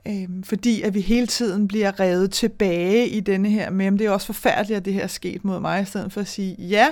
Øh, 0.06 0.28
fordi 0.44 0.82
at 0.82 0.94
vi 0.94 1.00
hele 1.00 1.26
tiden 1.26 1.68
bliver 1.68 2.00
revet 2.00 2.30
tilbage 2.30 3.08
i 3.08 3.20
denne 3.20 3.50
her 3.50 3.70
med, 3.70 3.92
det 3.92 4.00
er 4.00 4.10
også 4.10 4.26
forfærdeligt, 4.26 4.76
at 4.76 4.84
det 4.84 4.94
her 4.94 5.02
er 5.02 5.06
sket 5.06 5.44
mod 5.44 5.60
mig, 5.60 5.82
i 5.82 5.84
stedet 5.84 6.12
for 6.12 6.20
at 6.20 6.28
sige, 6.28 6.56
ja, 6.58 6.88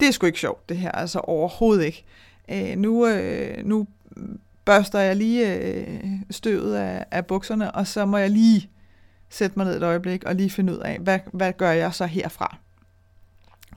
det 0.00 0.08
er 0.08 0.12
sgu 0.12 0.26
ikke 0.26 0.40
sjovt, 0.40 0.68
det 0.68 0.76
her, 0.76 0.92
altså 0.92 1.18
overhovedet 1.18 1.84
ikke. 1.84 2.04
Øh, 2.48 2.78
nu, 2.78 3.06
øh, 3.06 3.66
nu 3.66 3.86
børster 4.64 4.98
jeg 4.98 5.16
lige 5.16 5.54
øh, 5.54 6.00
støvet 6.30 6.74
af, 6.74 7.04
af 7.10 7.26
bukserne, 7.26 7.74
og 7.74 7.86
så 7.86 8.06
må 8.06 8.16
jeg 8.16 8.30
lige 8.30 8.70
sætte 9.28 9.58
mig 9.58 9.66
ned 9.66 9.76
et 9.76 9.82
øjeblik 9.82 10.24
og 10.24 10.34
lige 10.34 10.50
finde 10.50 10.72
ud 10.72 10.78
af, 10.78 10.98
hvad, 10.98 11.18
hvad 11.32 11.52
gør 11.52 11.70
jeg 11.70 11.94
så 11.94 12.06
herfra? 12.06 12.58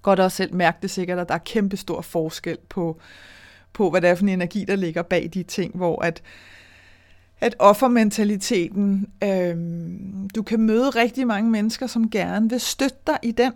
Godt 0.08 0.20
også 0.20 0.38
selv 0.38 0.54
mærke 0.54 0.78
det 0.82 0.92
sikkert, 0.92 1.20
at 1.20 1.30
der 1.30 1.36
er 1.36 1.40
kæmpe 1.40 1.78
stor 1.78 2.02
forskel 2.02 2.58
på, 2.70 3.00
på, 3.74 3.90
hvad 3.90 4.02
det 4.02 4.10
er 4.10 4.16
for 4.16 4.24
en 4.24 4.30
energi, 4.30 4.66
der 4.66 4.76
ligger 4.76 5.02
bag 5.02 5.30
de 5.34 5.44
ting, 5.44 5.76
hvor 5.76 6.02
at, 6.02 6.22
at 7.42 7.56
offermentaliteten, 7.60 9.08
øh, 9.24 9.56
du 10.36 10.44
kan 10.44 10.60
møde 10.60 10.90
rigtig 10.90 11.28
mange 11.28 11.52
mennesker, 11.52 11.88
som 11.88 12.10
gerne 12.10 12.50
vil 12.50 12.60
støtte 12.60 12.98
dig 13.08 13.18
i 13.24 13.32
den, 13.32 13.54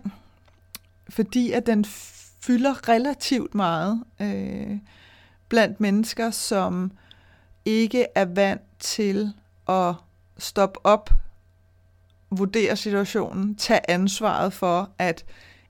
fordi 1.08 1.52
at 1.52 1.66
den 1.66 1.84
fylder 2.40 2.88
relativt 2.88 3.54
meget 3.54 4.02
øh, 4.20 4.78
blandt 5.48 5.80
mennesker, 5.80 6.30
som 6.30 6.92
ikke 7.64 8.06
er 8.14 8.24
vant 8.24 8.62
til 8.78 9.32
at 9.68 9.94
stoppe 10.38 10.86
op, 10.86 11.10
vurdere 12.30 12.76
situationen, 12.76 13.54
tage 13.56 13.90
ansvaret 13.90 14.52
for, 14.52 14.90
at 14.98 15.24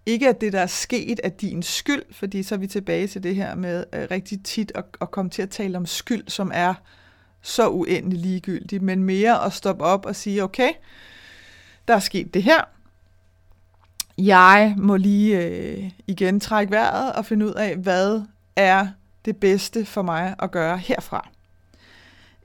ikke 0.07 0.29
at 0.29 0.41
det, 0.41 0.53
der 0.53 0.61
er 0.61 0.67
sket, 0.67 1.21
er 1.25 1.29
din 1.29 1.63
skyld, 1.63 2.03
fordi 2.11 2.43
så 2.43 2.55
er 2.55 2.59
vi 2.59 2.67
tilbage 2.67 3.07
til 3.07 3.23
det 3.23 3.35
her 3.35 3.55
med 3.55 3.85
øh, 3.93 4.07
rigtig 4.11 4.43
tit 4.45 4.73
at, 4.75 4.85
at 5.01 5.11
komme 5.11 5.31
til 5.31 5.43
at 5.43 5.51
tale 5.51 5.77
om 5.77 5.87
skyld, 5.87 6.29
som 6.29 6.51
er 6.55 6.75
så 7.43 7.69
uendelig 7.69 8.19
ligegyldig, 8.19 8.85
men 8.85 9.05
mere 9.05 9.45
at 9.45 9.53
stoppe 9.53 9.85
op 9.85 10.07
og 10.07 10.17
sige, 10.17 10.45
okay, 10.45 10.71
der 11.89 11.95
er 11.95 11.99
sket 11.99 12.35
det 12.35 12.43
her. 12.43 12.65
Jeg 14.19 14.75
må 14.79 14.97
lige 14.97 15.47
øh, 15.47 15.91
igen 16.07 16.41
trække 16.41 16.71
vejret 16.71 17.13
og 17.13 17.27
finde 17.27 17.47
ud 17.47 17.53
af, 17.53 17.77
hvad 17.77 18.23
er 18.57 18.89
det 19.25 19.37
bedste 19.37 19.85
for 19.85 20.03
mig 20.03 20.35
at 20.39 20.51
gøre 20.51 20.79
herfra. 20.79 21.29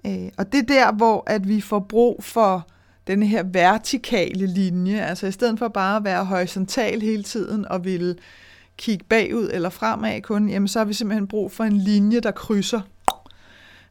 Øh, 0.05 0.29
og 0.37 0.51
det 0.51 0.59
er 0.59 0.65
der, 0.65 0.91
hvor 0.91 1.23
at 1.27 1.47
vi 1.47 1.61
får 1.61 1.79
brug 1.79 2.23
for 2.23 2.67
den 3.07 3.23
her 3.23 3.43
vertikale 3.43 4.47
linje, 4.47 5.01
altså 5.01 5.27
i 5.27 5.31
stedet 5.31 5.59
for 5.59 5.67
bare 5.67 5.97
at 5.97 6.03
være 6.03 6.25
horisontal 6.25 7.01
hele 7.01 7.23
tiden 7.23 7.67
og 7.67 7.85
ville 7.85 8.15
kigge 8.77 9.05
bagud 9.09 9.49
eller 9.53 9.69
fremad 9.69 10.21
kun, 10.21 10.49
jamen 10.49 10.67
så 10.67 10.79
har 10.79 10.85
vi 10.85 10.93
simpelthen 10.93 11.27
brug 11.27 11.51
for 11.51 11.63
en 11.63 11.77
linje, 11.77 12.19
der 12.19 12.31
krydser. 12.31 12.81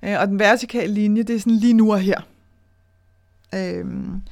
Øh, 0.03 0.21
og 0.21 0.29
den 0.29 0.39
vertikale 0.39 0.95
linje, 0.95 1.23
det 1.23 1.37
er 1.37 1.41
sådan 1.41 1.53
lige 1.53 1.75
nu 1.75 1.93
og 1.93 2.01
her. 2.01 2.21
Øhm, 3.55 4.23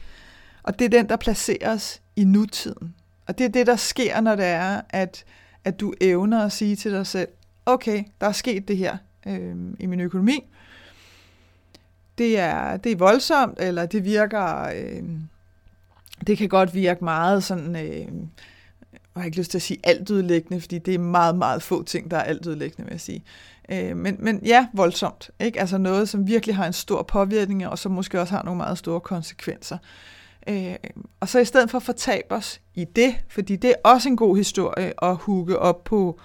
og 0.62 0.78
det 0.78 0.84
er 0.84 0.88
den, 0.88 1.08
der 1.08 1.16
placeres 1.16 2.02
i 2.16 2.24
nutiden. 2.24 2.94
Og 3.26 3.38
det 3.38 3.44
er 3.44 3.48
det, 3.48 3.66
der 3.66 3.76
sker, 3.76 4.20
når 4.20 4.36
det 4.36 4.44
er, 4.44 4.80
at, 4.90 5.24
at 5.64 5.80
du 5.80 5.94
evner 6.00 6.44
at 6.44 6.52
sige 6.52 6.76
til 6.76 6.92
dig 6.92 7.06
selv, 7.06 7.28
okay, 7.66 8.04
der 8.20 8.26
er 8.26 8.32
sket 8.32 8.68
det 8.68 8.76
her 8.76 8.96
øh, 9.26 9.54
i 9.80 9.86
min 9.86 10.00
økonomi, 10.00 10.44
det 12.18 12.38
er, 12.38 12.76
det 12.76 12.92
er 12.92 12.96
voldsomt, 12.96 13.58
eller 13.60 13.86
det 13.86 14.04
virker, 14.04 14.62
øh, 14.62 15.02
det 16.26 16.38
kan 16.38 16.48
godt 16.48 16.74
virke 16.74 17.04
meget 17.04 17.44
sådan, 17.44 17.76
øh, 17.76 18.08
jeg 19.14 19.20
har 19.20 19.24
ikke 19.24 19.38
lyst 19.38 19.50
til 19.50 19.58
at 19.58 19.62
sige 19.62 19.80
altudlæggende, 19.84 20.60
fordi 20.60 20.78
det 20.78 20.94
er 20.94 20.98
meget, 20.98 21.36
meget 21.36 21.62
få 21.62 21.82
ting, 21.82 22.10
der 22.10 22.16
er 22.16 22.22
altudlæggende, 22.22 22.84
vil 22.84 22.92
jeg 22.92 23.00
sige. 23.00 23.24
Øh, 23.68 23.96
men, 23.96 24.16
men 24.18 24.40
ja, 24.44 24.66
voldsomt. 24.72 25.30
Ikke? 25.40 25.60
Altså 25.60 25.78
noget, 25.78 26.08
som 26.08 26.26
virkelig 26.26 26.56
har 26.56 26.66
en 26.66 26.72
stor 26.72 27.02
påvirkning, 27.02 27.66
og 27.66 27.78
som 27.78 27.92
måske 27.92 28.20
også 28.20 28.34
har 28.34 28.42
nogle 28.42 28.56
meget 28.56 28.78
store 28.78 29.00
konsekvenser. 29.00 29.78
Øh, 30.48 30.74
og 31.20 31.28
så 31.28 31.38
i 31.38 31.44
stedet 31.44 31.70
for 31.70 31.78
at 31.78 31.82
fortabe 31.82 32.34
os 32.34 32.60
i 32.74 32.84
det, 32.84 33.14
fordi 33.28 33.56
det 33.56 33.70
er 33.70 33.90
også 33.90 34.08
en 34.08 34.16
god 34.16 34.36
historie 34.36 35.04
at 35.04 35.16
hugge 35.16 35.58
op 35.58 35.84
på, 35.84 36.20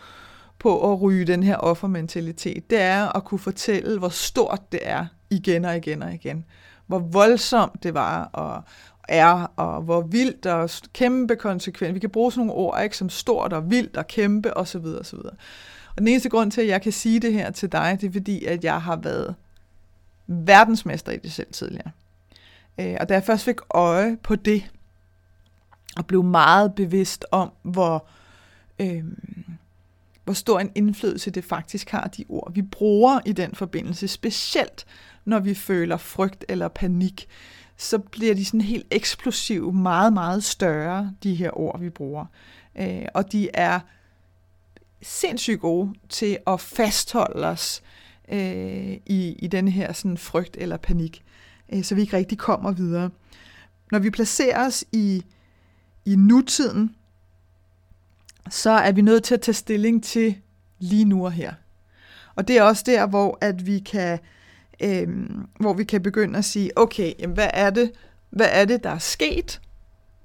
på 0.59 0.93
at 0.93 1.01
ryge 1.01 1.25
den 1.25 1.43
her 1.43 1.55
offermentalitet, 1.55 2.69
det 2.69 2.81
er 2.81 3.15
at 3.17 3.23
kunne 3.23 3.39
fortælle, 3.39 3.99
hvor 3.99 4.09
stort 4.09 4.71
det 4.71 4.79
er 4.83 5.05
igen 5.29 5.65
og 5.65 5.77
igen 5.77 6.03
og 6.03 6.13
igen. 6.13 6.45
Hvor 6.87 6.99
voldsomt 6.99 7.83
det 7.83 7.93
var 7.93 8.23
og 8.23 8.63
er, 9.09 9.51
og 9.55 9.81
hvor 9.81 10.01
vildt 10.01 10.45
og 10.45 10.69
kæmpe 10.93 11.35
konsekvent. 11.35 11.95
Vi 11.95 11.99
kan 11.99 12.09
bruge 12.09 12.31
sådan 12.31 12.47
nogle 12.47 12.61
ord, 12.61 12.83
ikke, 12.83 12.97
som 12.97 13.09
stort 13.09 13.53
og 13.53 13.71
vildt 13.71 13.97
og 13.97 14.07
kæmpe 14.07 14.57
osv. 14.57 14.83
videre 14.83 15.03
Og 15.95 15.97
den 15.97 16.07
eneste 16.07 16.29
grund 16.29 16.51
til, 16.51 16.61
at 16.61 16.67
jeg 16.67 16.81
kan 16.81 16.91
sige 16.91 17.19
det 17.19 17.33
her 17.33 17.51
til 17.51 17.71
dig, 17.71 17.97
det 18.01 18.07
er 18.07 18.11
fordi, 18.11 18.45
at 18.45 18.63
jeg 18.63 18.81
har 18.81 18.95
været 18.95 19.35
verdensmester 20.27 21.11
i 21.11 21.17
det 21.17 21.31
selv 21.31 21.51
tidligere. 21.51 21.91
Øh, 22.79 22.97
og 22.99 23.09
da 23.09 23.13
jeg 23.13 23.23
først 23.23 23.45
fik 23.45 23.55
øje 23.69 24.17
på 24.23 24.35
det, 24.35 24.71
og 25.97 26.05
blev 26.05 26.23
meget 26.23 26.75
bevidst 26.75 27.25
om, 27.31 27.51
hvor, 27.63 28.05
øh, 28.79 29.03
hvor 30.29 30.33
stor 30.33 30.59
en 30.59 30.71
indflydelse 30.75 31.31
det 31.31 31.43
faktisk 31.43 31.89
har, 31.89 32.07
de 32.07 32.25
ord, 32.29 32.53
vi 32.53 32.61
bruger 32.61 33.19
i 33.25 33.31
den 33.31 33.55
forbindelse, 33.55 34.07
specielt 34.07 34.85
når 35.25 35.39
vi 35.39 35.53
føler 35.53 35.97
frygt 35.97 36.45
eller 36.49 36.67
panik, 36.67 37.27
så 37.77 37.97
bliver 37.97 38.35
de 38.35 38.45
sådan 38.45 38.61
helt 38.61 38.87
eksplosive, 38.91 39.73
meget, 39.73 40.13
meget 40.13 40.43
større, 40.43 41.13
de 41.23 41.35
her 41.35 41.57
ord, 41.57 41.79
vi 41.79 41.89
bruger. 41.89 42.25
Øh, 42.77 43.05
og 43.13 43.31
de 43.31 43.49
er 43.53 43.79
sindssygt 45.01 45.59
gode 45.59 45.93
til 46.09 46.37
at 46.47 46.61
fastholde 46.61 47.47
os 47.47 47.81
øh, 48.31 48.93
i, 49.05 49.35
i 49.39 49.47
den 49.47 49.67
her 49.67 49.93
sådan 49.93 50.17
frygt 50.17 50.57
eller 50.59 50.77
panik, 50.77 51.23
øh, 51.73 51.83
så 51.83 51.95
vi 51.95 52.01
ikke 52.01 52.17
rigtig 52.17 52.37
kommer 52.37 52.71
videre. 52.71 53.09
Når 53.91 53.99
vi 53.99 54.09
placerer 54.09 54.67
os 54.67 54.85
i, 54.91 55.23
i 56.05 56.15
nutiden, 56.15 56.95
så 58.49 58.69
er 58.69 58.91
vi 58.91 59.01
nødt 59.01 59.23
til 59.23 59.33
at 59.33 59.41
tage 59.41 59.53
stilling 59.53 60.03
til 60.03 60.35
lige 60.79 61.05
nu 61.05 61.25
og 61.25 61.31
her. 61.31 61.53
Og 62.35 62.47
det 62.47 62.57
er 62.57 62.63
også 62.63 62.83
der, 62.85 63.07
hvor 63.07 63.37
at 63.41 63.65
vi 63.65 63.79
kan, 63.79 64.19
øh, 64.83 65.07
hvor 65.59 65.73
vi 65.73 65.83
kan 65.83 66.03
begynde 66.03 66.37
at 66.37 66.45
sige, 66.45 66.71
okay, 66.75 67.13
jamen, 67.19 67.33
hvad 67.33 67.49
er 67.53 67.69
det, 67.69 67.91
hvad 68.29 68.47
er 68.51 68.65
det, 68.65 68.83
der 68.83 68.89
er 68.89 68.97
sket? 68.97 69.61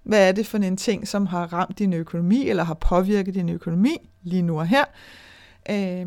Hvad 0.02 0.28
er 0.28 0.32
det 0.32 0.46
for 0.46 0.58
en 0.58 0.76
ting, 0.76 1.08
som 1.08 1.26
har 1.26 1.52
ramt 1.52 1.78
din 1.78 1.92
økonomi, 1.92 2.48
eller 2.48 2.64
har 2.64 2.74
påvirket 2.74 3.34
din 3.34 3.48
økonomi 3.48 3.96
lige 4.22 4.42
nu 4.42 4.58
og 4.58 4.66
her? 4.66 4.84
Øh, 5.70 6.06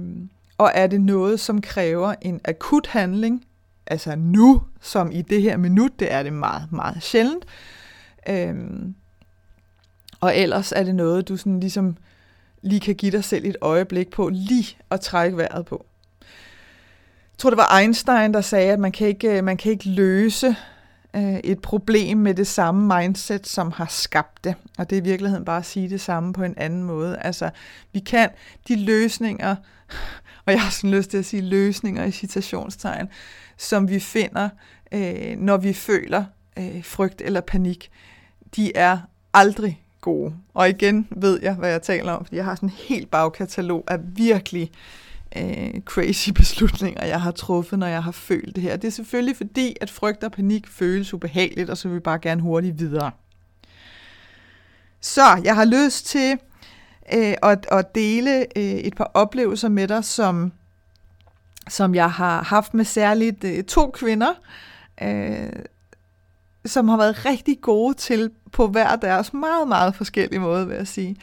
og 0.58 0.72
er 0.74 0.88
det 0.88 1.02
noget, 1.02 1.40
som 1.40 1.62
kræver 1.62 2.16
en 2.22 2.42
akut 2.46 2.88
handling, 2.88 3.46
altså 3.88 4.16
nu, 4.16 4.62
som 4.82 5.12
i 5.12 5.22
det 5.22 5.42
her 5.42 5.58
minut, 5.58 6.00
det 6.00 6.14
er 6.14 6.24
det 6.24 6.34
meget, 6.34 6.72
meget 6.72 7.04
sjældent. 7.04 7.46
Øhm, 8.30 8.96
og 10.20 10.38
ellers 10.38 10.72
er 10.72 10.84
det 10.84 10.96
noget, 10.96 11.28
du 11.28 11.38
sådan 11.38 11.60
ligesom 11.60 11.98
lige 12.62 12.80
kan 12.80 12.96
give 12.96 13.12
dig 13.12 13.24
selv 13.24 13.46
et 13.46 13.58
øjeblik 13.62 14.10
på, 14.10 14.30
lige 14.30 14.78
at 14.90 15.02
trække 15.02 15.38
vejret 15.38 15.66
på. 15.66 15.86
Jeg 16.22 17.38
tror, 17.38 17.50
det 17.50 17.58
var 17.58 17.80
Einstein, 17.80 18.34
der 18.34 18.42
sagde, 18.42 18.72
at 18.72 18.80
man 18.80 18.92
kan 18.92 19.08
ikke, 19.08 19.38
øh, 19.38 19.44
man 19.44 19.58
kan 19.58 19.72
ikke 19.72 19.90
løse 19.90 20.56
øh, 21.16 21.38
et 21.44 21.62
problem 21.62 22.18
med 22.18 22.34
det 22.34 22.48
samme 22.48 22.98
mindset, 22.98 23.48
som 23.48 23.72
har 23.72 23.86
skabt 23.90 24.44
det. 24.44 24.56
Og 24.78 24.90
det 24.90 24.96
er 24.96 25.02
i 25.02 25.04
virkeligheden 25.04 25.46
bare 25.46 25.58
at 25.58 25.66
sige 25.66 25.90
det 25.90 26.02
samme 26.02 26.34
på 26.34 26.44
en 26.44 26.54
anden 26.58 26.84
måde. 26.84 27.18
Altså, 27.18 27.50
vi 27.94 28.00
kan 28.00 28.30
de 28.68 28.86
løsninger, 28.86 29.56
og 30.46 30.54
jeg 30.54 30.62
har 30.62 30.72
sådan 30.72 30.92
lyst 30.92 31.10
til 31.10 31.18
at 31.18 31.26
sige 31.26 31.42
løsninger 31.42 32.06
i 32.06 32.12
citationstegn, 32.12 33.08
som 33.58 33.90
vi 33.90 34.00
finder, 34.00 34.50
øh, 34.92 35.38
når 35.38 35.58
vi 35.58 35.74
føler 35.74 36.26
øh, 36.60 36.84
frygt 36.84 37.22
eller 37.22 37.42
panik, 37.42 37.92
de 38.56 38.78
er 38.78 38.98
aldrig 39.34 39.84
gode. 40.08 40.34
Og 40.54 40.70
igen 40.70 41.08
ved 41.12 41.40
jeg, 41.42 41.54
hvad 41.54 41.70
jeg 41.70 41.82
taler 41.82 42.12
om, 42.12 42.26
fordi 42.26 42.36
jeg 42.36 42.46
har 42.46 42.56
sådan 42.56 42.70
en 42.70 42.76
helt 42.88 43.12
bagkatalog 43.12 43.84
af 43.88 43.98
virkelig 44.02 44.72
øh, 45.38 45.82
crazy 45.86 46.30
beslutninger, 46.42 47.06
jeg 47.06 47.22
har 47.22 47.32
truffet, 47.32 47.80
når 47.80 47.88
jeg 47.88 48.04
har 48.04 48.12
følt 48.12 48.56
det 48.56 48.64
her. 48.64 48.78
Det 48.78 48.88
er 48.88 48.92
selvfølgelig 48.92 49.38
fordi, 49.38 49.76
at 49.82 49.90
frygt 49.90 50.24
og 50.24 50.32
panik 50.32 50.68
føles 50.68 51.14
ubehageligt, 51.14 51.70
og 51.70 51.78
så 51.78 51.88
vil 51.88 51.96
vi 51.96 52.00
bare 52.00 52.20
gerne 52.20 52.42
hurtigt 52.42 52.80
videre. 52.80 53.12
Så 55.02 55.42
jeg 55.44 55.56
har 55.56 55.66
lyst 55.66 56.06
til 56.06 56.32
øh, 57.14 57.34
at, 57.44 57.68
at 57.72 57.96
dele 57.96 58.40
øh, 58.58 58.64
et 58.64 58.96
par 58.96 59.12
oplevelser 59.14 59.70
med 59.70 59.88
dig, 59.88 60.04
som, 60.04 60.52
som 61.70 61.96
jeg 61.96 62.12
har 62.12 62.44
haft 62.44 62.74
med 62.74 62.86
særligt 62.86 63.44
øh, 63.44 63.64
to 63.64 63.92
kvinder, 63.92 64.34
øh, 65.02 65.50
som 66.66 66.90
har 66.90 66.98
været 66.98 67.26
rigtig 67.26 67.62
gode 67.62 67.94
til 67.94 68.32
på 68.52 68.68
hver 68.68 68.96
deres 68.96 69.34
meget, 69.34 69.68
meget 69.68 69.96
forskellige 69.96 70.40
måde, 70.40 70.68
vil 70.68 70.76
jeg 70.76 70.88
sige, 70.88 71.16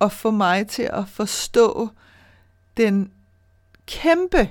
at 0.00 0.12
få 0.12 0.30
mig 0.30 0.66
til 0.66 0.90
at 0.92 1.08
forstå 1.08 1.88
den 2.76 3.12
kæmpe, 3.86 4.50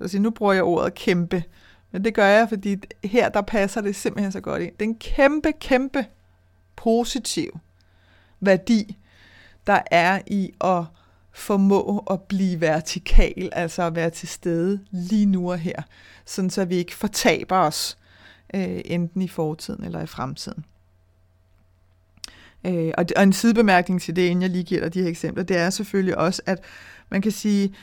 altså 0.00 0.18
nu 0.18 0.30
bruger 0.30 0.52
jeg 0.52 0.62
ordet 0.62 0.94
kæmpe, 0.94 1.44
men 1.90 2.04
det 2.04 2.14
gør 2.14 2.26
jeg, 2.26 2.48
fordi 2.48 2.76
her 3.04 3.28
der 3.28 3.40
passer 3.40 3.80
det 3.80 3.96
simpelthen 3.96 4.32
så 4.32 4.40
godt 4.40 4.62
ind. 4.62 4.72
Den 4.80 4.94
kæmpe, 4.94 5.52
kæmpe 5.52 6.06
positiv 6.76 7.58
værdi, 8.40 8.96
der 9.66 9.80
er 9.90 10.20
i 10.26 10.52
at 10.60 10.84
formå 11.32 12.04
at 12.10 12.22
blive 12.22 12.60
vertikal, 12.60 13.50
altså 13.52 13.82
at 13.82 13.94
være 13.94 14.10
til 14.10 14.28
stede 14.28 14.80
lige 14.90 15.26
nu 15.26 15.50
og 15.50 15.58
her, 15.58 15.82
sådan 16.24 16.50
så 16.50 16.64
vi 16.64 16.76
ikke 16.76 16.94
fortaber 16.94 17.56
os 17.56 17.97
øh, 18.54 18.80
enten 18.84 19.22
i 19.22 19.28
fortiden 19.28 19.84
eller 19.84 20.02
i 20.02 20.06
fremtiden. 20.06 20.64
Øh, 22.64 22.92
og, 22.98 23.06
og 23.16 23.22
en 23.22 23.32
sidebemærkning 23.32 24.02
til 24.02 24.16
det, 24.16 24.22
inden 24.22 24.42
jeg 24.42 24.50
lige 24.50 24.64
giver 24.64 24.80
dig 24.80 24.94
de 24.94 25.02
her 25.02 25.08
eksempler, 25.08 25.44
det 25.44 25.56
er 25.56 25.70
selvfølgelig 25.70 26.18
også, 26.18 26.42
at 26.46 26.60
man 27.10 27.22
kan 27.22 27.32
sige, 27.32 27.74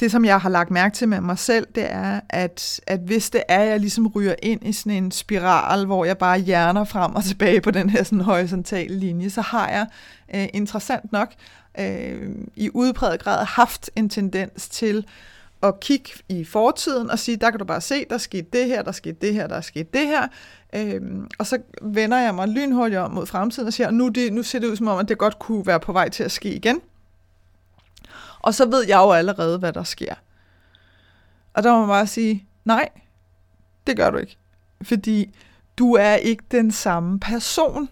det 0.00 0.10
som 0.10 0.24
jeg 0.24 0.40
har 0.40 0.48
lagt 0.48 0.70
mærke 0.70 0.94
til 0.94 1.08
med 1.08 1.20
mig 1.20 1.38
selv, 1.38 1.66
det 1.74 1.92
er, 1.92 2.20
at, 2.28 2.80
at 2.86 3.00
hvis 3.00 3.30
det 3.30 3.42
er, 3.48 3.58
at 3.58 3.68
jeg 3.68 3.80
ligesom 3.80 4.06
ryger 4.06 4.34
ind 4.42 4.66
i 4.66 4.72
sådan 4.72 4.92
en 4.92 5.10
spiral, 5.10 5.86
hvor 5.86 6.04
jeg 6.04 6.18
bare 6.18 6.38
hjerner 6.38 6.84
frem 6.84 7.14
og 7.14 7.24
tilbage 7.24 7.60
på 7.60 7.70
den 7.70 7.90
her 7.90 8.02
sådan 8.02 8.20
horisontale 8.20 8.98
linje, 8.98 9.30
så 9.30 9.40
har 9.40 9.68
jeg 9.68 9.86
øh, 10.34 10.48
interessant 10.54 11.12
nok 11.12 11.32
øh, 11.80 12.28
i 12.56 12.70
udpræget 12.74 13.22
grad 13.22 13.44
haft 13.44 13.90
en 13.96 14.08
tendens 14.08 14.68
til 14.68 15.06
at 15.62 15.80
kigge 15.80 16.10
i 16.28 16.44
fortiden 16.44 17.10
og 17.10 17.18
sige, 17.18 17.36
der 17.36 17.50
kan 17.50 17.58
du 17.58 17.64
bare 17.64 17.80
se, 17.80 18.04
der 18.10 18.18
skete 18.18 18.46
det 18.52 18.66
her, 18.66 18.82
der 18.82 18.92
skete 18.92 19.16
det 19.20 19.34
her, 19.34 19.46
der 19.46 19.60
skete 19.60 19.88
det 19.92 20.06
her. 20.06 20.28
Øhm, 20.74 21.28
og 21.38 21.46
så 21.46 21.58
vender 21.82 22.18
jeg 22.18 22.34
mig 22.34 22.48
lynhurtigt 22.48 23.00
om 23.00 23.10
mod 23.10 23.26
fremtiden 23.26 23.66
og 23.66 23.72
siger, 23.72 23.90
nu, 23.90 24.08
det, 24.08 24.32
nu 24.32 24.42
ser 24.42 24.58
det 24.58 24.66
ud 24.66 24.76
som 24.76 24.88
om, 24.88 24.98
at 24.98 25.08
det 25.08 25.18
godt 25.18 25.38
kunne 25.38 25.66
være 25.66 25.80
på 25.80 25.92
vej 25.92 26.08
til 26.08 26.22
at 26.22 26.32
ske 26.32 26.54
igen. 26.54 26.80
Og 28.40 28.54
så 28.54 28.68
ved 28.68 28.84
jeg 28.88 28.96
jo 28.96 29.12
allerede, 29.12 29.58
hvad 29.58 29.72
der 29.72 29.84
sker. 29.84 30.14
Og 31.54 31.62
der 31.62 31.72
må 31.72 31.78
man 31.78 31.88
bare 31.88 32.06
sige, 32.06 32.46
nej, 32.64 32.88
det 33.86 33.96
gør 33.96 34.10
du 34.10 34.18
ikke. 34.18 34.36
Fordi 34.82 35.34
du 35.78 35.92
er 35.92 36.14
ikke 36.14 36.44
den 36.50 36.70
samme 36.70 37.20
person, 37.20 37.88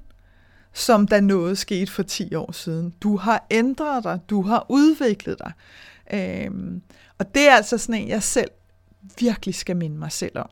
som 0.73 1.09
da 1.09 1.21
noget 1.21 1.59
skete 1.59 1.93
for 1.93 2.03
10 2.03 2.35
år 2.35 2.53
siden. 2.53 2.95
Du 3.03 3.17
har 3.17 3.47
ændret 3.51 4.05
dig, 4.05 4.21
du 4.31 4.43
har 4.43 4.67
udviklet 4.69 5.39
dig. 5.39 5.53
Øhm, 6.13 6.83
og 7.19 7.35
det 7.35 7.49
er 7.49 7.55
altså 7.55 7.79
sådan 7.79 8.03
en, 8.03 8.09
jeg 8.09 8.23
selv 8.23 8.51
virkelig 9.19 9.55
skal 9.55 9.77
minde 9.77 9.99
mig 9.99 10.13
selv 10.13 10.39
om 10.39 10.51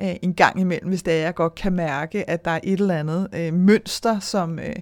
øh, 0.00 0.14
en 0.22 0.34
gang 0.34 0.60
imellem, 0.60 0.88
hvis 0.88 1.02
det 1.02 1.14
er, 1.14 1.18
jeg 1.18 1.34
godt 1.34 1.54
kan 1.54 1.72
mærke, 1.72 2.30
at 2.30 2.44
der 2.44 2.50
er 2.50 2.60
et 2.62 2.80
eller 2.80 2.98
andet 2.98 3.28
øh, 3.34 3.54
mønster, 3.54 4.20
som, 4.20 4.58
øh, 4.58 4.76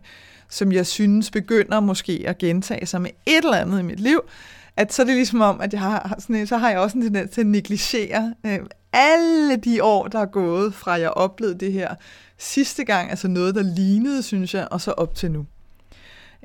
som 0.49 0.73
jeg 0.73 0.87
synes 0.87 1.31
begynder 1.31 1.81
måske 1.81 2.25
at 2.27 2.39
gentage 2.39 2.87
sig 2.87 3.03
med 3.03 3.11
et 3.27 3.45
eller 3.45 3.57
andet 3.57 3.81
i 3.81 3.83
mit 3.83 4.01
liv, 4.01 4.21
at 4.77 4.93
så 4.93 5.03
er 5.03 5.07
det 5.07 5.15
ligesom 5.15 5.41
om, 5.41 5.61
at 5.61 5.73
jeg 5.73 5.81
har, 5.81 6.17
sådan, 6.19 6.47
så 6.47 6.57
har 6.57 6.71
jeg 6.71 6.79
også 6.79 6.99
en 6.99 7.03
tendens 7.03 7.31
til 7.31 7.41
at 7.41 7.47
negligere 7.47 8.35
øh, 8.47 8.59
alle 8.93 9.57
de 9.57 9.83
år, 9.83 10.09
der 10.09 10.19
er 10.19 10.27
gået 10.27 10.75
fra 10.75 10.93
jeg 10.93 11.11
oplevede 11.11 11.59
det 11.59 11.73
her 11.73 11.95
sidste 12.39 12.85
gang, 12.85 13.11
altså 13.11 13.29
noget, 13.29 13.55
der 13.55 13.63
lignede, 13.63 14.23
synes 14.23 14.55
jeg, 14.55 14.69
og 14.71 14.81
så 14.81 14.91
op 14.91 15.15
til 15.15 15.31
nu. 15.31 15.47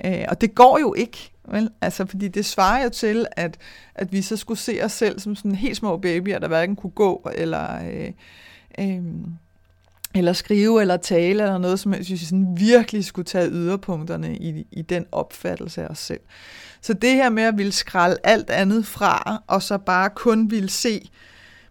Øh, 0.05 0.25
og 0.27 0.41
det 0.41 0.55
går 0.55 0.79
jo 0.79 0.93
ikke, 0.93 1.31
vel? 1.51 1.69
Altså, 1.81 2.05
fordi 2.05 2.27
det 2.27 2.45
svarer 2.45 2.83
jo 2.83 2.89
til, 2.89 3.25
at, 3.31 3.57
at 3.95 4.11
vi 4.11 4.21
så 4.21 4.37
skulle 4.37 4.59
se 4.59 4.79
os 4.83 4.91
selv 4.91 5.19
som 5.19 5.35
sådan 5.35 5.55
helt 5.55 5.77
små 5.77 5.97
babyer, 5.97 6.39
der 6.39 6.47
hverken 6.47 6.75
kunne 6.75 6.91
gå, 6.91 7.29
eller, 7.35 7.89
øh, 7.91 8.11
øh, 8.79 9.03
eller 10.15 10.33
skrive, 10.33 10.81
eller 10.81 10.97
tale, 10.97 11.43
eller 11.43 11.57
noget 11.57 11.79
som 11.79 11.93
helst, 11.93 12.09
hvis 12.09 12.21
vi 12.21 12.25
sådan 12.25 12.57
virkelig 12.59 13.05
skulle 13.05 13.25
tage 13.25 13.49
yderpunkterne 13.49 14.37
i, 14.37 14.65
i 14.71 14.81
den 14.81 15.05
opfattelse 15.11 15.83
af 15.83 15.87
os 15.87 15.99
selv. 15.99 16.21
Så 16.81 16.93
det 16.93 17.09
her 17.09 17.29
med 17.29 17.43
at 17.43 17.57
ville 17.57 17.71
skralde 17.71 18.17
alt 18.23 18.49
andet 18.49 18.85
fra, 18.85 19.43
og 19.47 19.63
så 19.63 19.77
bare 19.77 20.09
kun 20.09 20.51
ville 20.51 20.69
se 20.69 21.09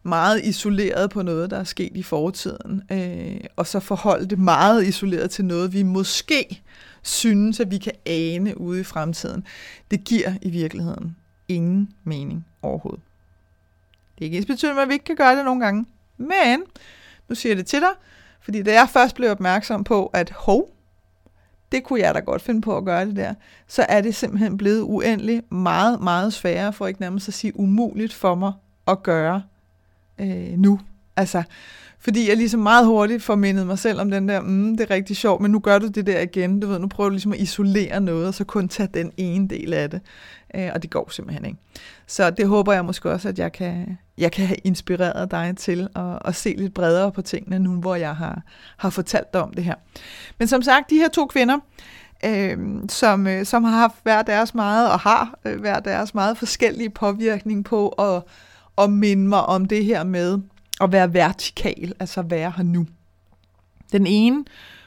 meget 0.03 0.45
isoleret 0.45 1.11
på 1.11 1.23
noget, 1.23 1.51
der 1.51 1.59
er 1.59 1.65
sket 1.65 1.97
i 1.97 2.03
fortiden, 2.03 2.83
øh, 2.93 3.41
og 3.57 3.67
så 3.67 3.81
forholde 3.81 4.27
det 4.27 4.39
meget 4.39 4.87
isoleret 4.87 5.31
til 5.31 5.45
noget, 5.45 5.73
vi 5.73 5.83
måske 5.83 6.63
synes, 7.03 7.61
at 7.61 7.71
vi 7.71 7.79
kan 7.79 7.93
ane 8.07 8.61
ude 8.61 8.81
i 8.81 8.85
fremtiden, 8.85 9.45
det 9.91 10.05
giver 10.05 10.33
i 10.43 10.51
virkeligheden 10.51 11.17
ingen 11.49 11.93
mening 12.05 12.47
overhovedet. 12.63 13.01
Det 14.15 14.25
er 14.25 14.25
ikke 14.25 14.37
ens 14.37 14.47
betydning, 14.47 14.81
at 14.81 14.89
vi 14.89 14.93
ikke 14.93 15.05
kan 15.05 15.17
gøre 15.17 15.37
det 15.37 15.45
nogle 15.45 15.65
gange, 15.65 15.87
men 16.17 16.63
nu 17.29 17.35
siger 17.35 17.51
jeg 17.51 17.57
det 17.57 17.67
til 17.67 17.81
dig, 17.81 17.91
fordi 18.41 18.63
da 18.63 18.73
jeg 18.73 18.89
først 18.89 19.15
blev 19.15 19.31
opmærksom 19.31 19.85
på, 19.85 20.07
at 20.07 20.31
hov, 20.31 20.71
det 21.73 21.85
kunne 21.85 22.01
jeg 22.01 22.15
da 22.15 22.21
godt 22.21 22.43
finde 22.43 22.61
på 22.61 22.77
at 22.77 22.85
gøre 22.85 23.07
det 23.07 23.17
der, 23.17 23.35
så 23.67 23.87
er 23.89 24.01
det 24.01 24.15
simpelthen 24.15 24.57
blevet 24.57 24.83
uendelig 24.83 25.43
meget, 25.53 26.01
meget 26.01 26.33
sværere, 26.33 26.73
for 26.73 26.87
ikke 26.87 27.01
nærmest 27.01 27.29
at 27.29 27.35
sige 27.35 27.61
umuligt 27.61 28.13
for 28.15 28.35
mig 28.35 28.53
at 28.89 29.03
gøre 29.03 29.43
øh, 30.19 30.59
nu. 30.59 30.81
Altså, 31.17 31.43
fordi 32.01 32.29
jeg 32.29 32.37
ligesom 32.37 32.61
meget 32.61 32.87
hurtigt 32.87 33.23
får 33.23 33.35
mindet 33.35 33.67
mig 33.67 33.79
selv 33.79 34.01
om 34.01 34.11
den 34.11 34.29
der, 34.29 34.41
mm, 34.41 34.77
det 34.77 34.91
er 34.91 34.95
rigtig 34.95 35.17
sjovt, 35.17 35.41
men 35.41 35.51
nu 35.51 35.59
gør 35.59 35.79
du 35.79 35.87
det 35.87 36.07
der 36.07 36.21
igen. 36.21 36.61
Du 36.61 36.67
ved, 36.67 36.79
nu 36.79 36.87
prøver 36.87 37.09
du 37.09 37.13
ligesom 37.13 37.33
at 37.33 37.39
isolere 37.39 38.01
noget, 38.01 38.29
og 38.29 38.35
så 38.35 38.45
kun 38.45 38.69
tage 38.69 38.89
den 38.95 39.13
ene 39.17 39.49
del 39.49 39.73
af 39.73 39.91
det. 39.91 40.01
Øh, 40.55 40.71
og 40.75 40.83
det 40.83 40.91
går 40.91 41.09
simpelthen 41.11 41.45
ikke. 41.45 41.59
Så 42.07 42.31
det 42.31 42.47
håber 42.47 42.73
jeg 42.73 42.85
måske 42.85 43.11
også, 43.11 43.29
at 43.29 43.39
jeg 43.39 43.53
kan, 43.53 43.99
jeg 44.19 44.33
kan 44.33 44.47
have 44.47 44.57
inspireret 44.65 45.31
dig 45.31 45.55
til 45.57 45.89
at, 45.97 46.19
at 46.25 46.35
se 46.35 46.55
lidt 46.59 46.75
bredere 46.75 47.13
på 47.13 47.23
tingene 47.23 47.59
nu, 47.59 47.81
hvor 47.81 47.95
jeg 47.95 48.17
har, 48.17 48.43
har 48.77 48.91
fortalt 48.91 49.33
dig 49.33 49.43
om 49.43 49.55
det 49.55 49.65
her. 49.65 49.75
Men 50.39 50.49
som 50.49 50.63
sagt, 50.63 50.91
de 50.91 50.97
her 50.97 51.09
to 51.09 51.27
kvinder, 51.27 51.59
øh, 52.25 52.59
som, 52.89 53.27
øh, 53.27 53.45
som 53.45 53.65
har 53.65 53.79
haft 53.79 53.95
hver 54.03 54.23
deres 54.23 54.55
meget, 54.55 54.91
og 54.91 55.01
har 55.01 55.39
øh, 55.45 55.61
hver 55.61 55.81
deres 55.81 56.15
meget 56.15 56.39
forskellige 56.39 56.91
påvirkning 56.91 57.65
på 57.65 57.89
at, 57.89 58.23
at 58.79 58.91
minde 58.91 59.29
mig 59.29 59.47
om 59.47 59.65
det 59.65 59.85
her 59.85 60.05
med 60.05 60.39
at 60.81 60.93
være 60.93 61.15
vertikal, 61.15 61.95
altså 62.01 62.23
være 62.23 62.53
her 62.57 62.65
nu. 62.65 62.87
Den 63.93 64.07
ene, 64.07 64.45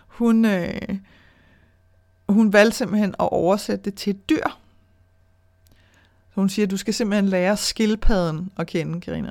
hun, 0.07 0.45
øh, 0.45 0.97
hun 2.29 2.53
valgte 2.53 2.77
simpelthen 2.77 3.09
at 3.19 3.29
oversætte 3.31 3.85
det 3.85 3.95
til 3.95 4.11
et 4.11 4.29
dyr. 4.29 4.43
Så 6.29 6.35
hun 6.35 6.49
siger, 6.49 6.65
at 6.65 6.71
du 6.71 6.77
skal 6.77 6.93
simpelthen 6.93 7.29
lære 7.29 7.57
skildpadden 7.57 8.51
at 8.57 8.67
kende, 8.67 9.01
Karina. 9.01 9.29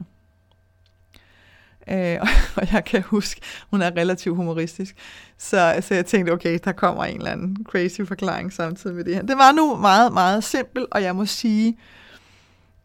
Øh, 1.88 2.18
og 2.56 2.72
jeg 2.72 2.84
kan 2.84 3.02
huske, 3.02 3.40
hun 3.70 3.82
er 3.82 3.90
relativt 3.96 4.36
humoristisk. 4.36 4.96
Så, 5.38 5.78
så 5.80 5.94
jeg 5.94 6.06
tænkte, 6.06 6.30
okay, 6.30 6.58
der 6.64 6.72
kommer 6.72 7.04
en 7.04 7.16
eller 7.16 7.30
anden 7.30 7.56
crazy 7.64 8.00
forklaring 8.00 8.52
samtidig 8.52 8.96
med 8.96 9.04
det 9.04 9.14
her. 9.14 9.22
Det 9.22 9.38
var 9.38 9.52
nu 9.52 9.76
meget, 9.76 10.12
meget 10.12 10.44
simpelt, 10.44 10.86
og 10.90 11.02
jeg 11.02 11.16
må 11.16 11.26
sige, 11.26 11.78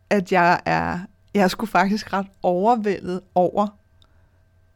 at 0.09 0.31
jeg 0.31 0.61
er, 0.65 0.99
jeg 1.39 1.51
skulle 1.51 1.71
faktisk 1.71 2.13
ret 2.13 2.27
overvældet 2.43 3.21
over, 3.35 3.67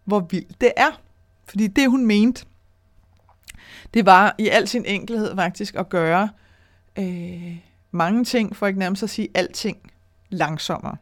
hvor 0.03 0.19
vildt 0.19 0.61
det 0.61 0.71
er. 0.77 1.01
Fordi 1.45 1.67
det, 1.67 1.89
hun 1.89 2.05
mente, 2.05 2.45
det 3.93 4.05
var 4.05 4.35
i 4.37 4.47
al 4.47 4.67
sin 4.67 4.85
enkelhed 4.85 5.35
faktisk 5.35 5.75
at 5.75 5.89
gøre 5.89 6.29
øh, 6.97 7.57
mange 7.91 8.25
ting, 8.25 8.55
for 8.55 8.67
ikke 8.67 8.79
nærmest 8.79 9.03
at 9.03 9.09
sige 9.09 9.27
alting, 9.33 9.91
langsommere. 10.29 10.95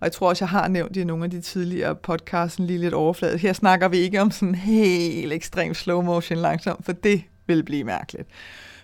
Og 0.00 0.04
jeg 0.04 0.12
tror 0.12 0.28
også, 0.28 0.44
jeg 0.44 0.50
har 0.50 0.68
nævnt 0.68 0.96
i 0.96 1.04
nogle 1.04 1.24
af 1.24 1.30
de 1.30 1.40
tidligere 1.40 1.94
podcasts 1.94 2.58
lige 2.58 2.78
lidt 2.78 2.94
overfladet. 2.94 3.40
Her 3.40 3.52
snakker 3.52 3.88
vi 3.88 3.96
ikke 3.96 4.20
om 4.20 4.30
sådan 4.30 4.54
helt 4.54 5.32
ekstrem 5.32 5.74
slow 5.74 6.02
motion 6.02 6.38
langsomt, 6.38 6.84
for 6.84 6.92
det 6.92 7.22
vil 7.46 7.62
blive 7.62 7.84
mærkeligt. 7.84 8.28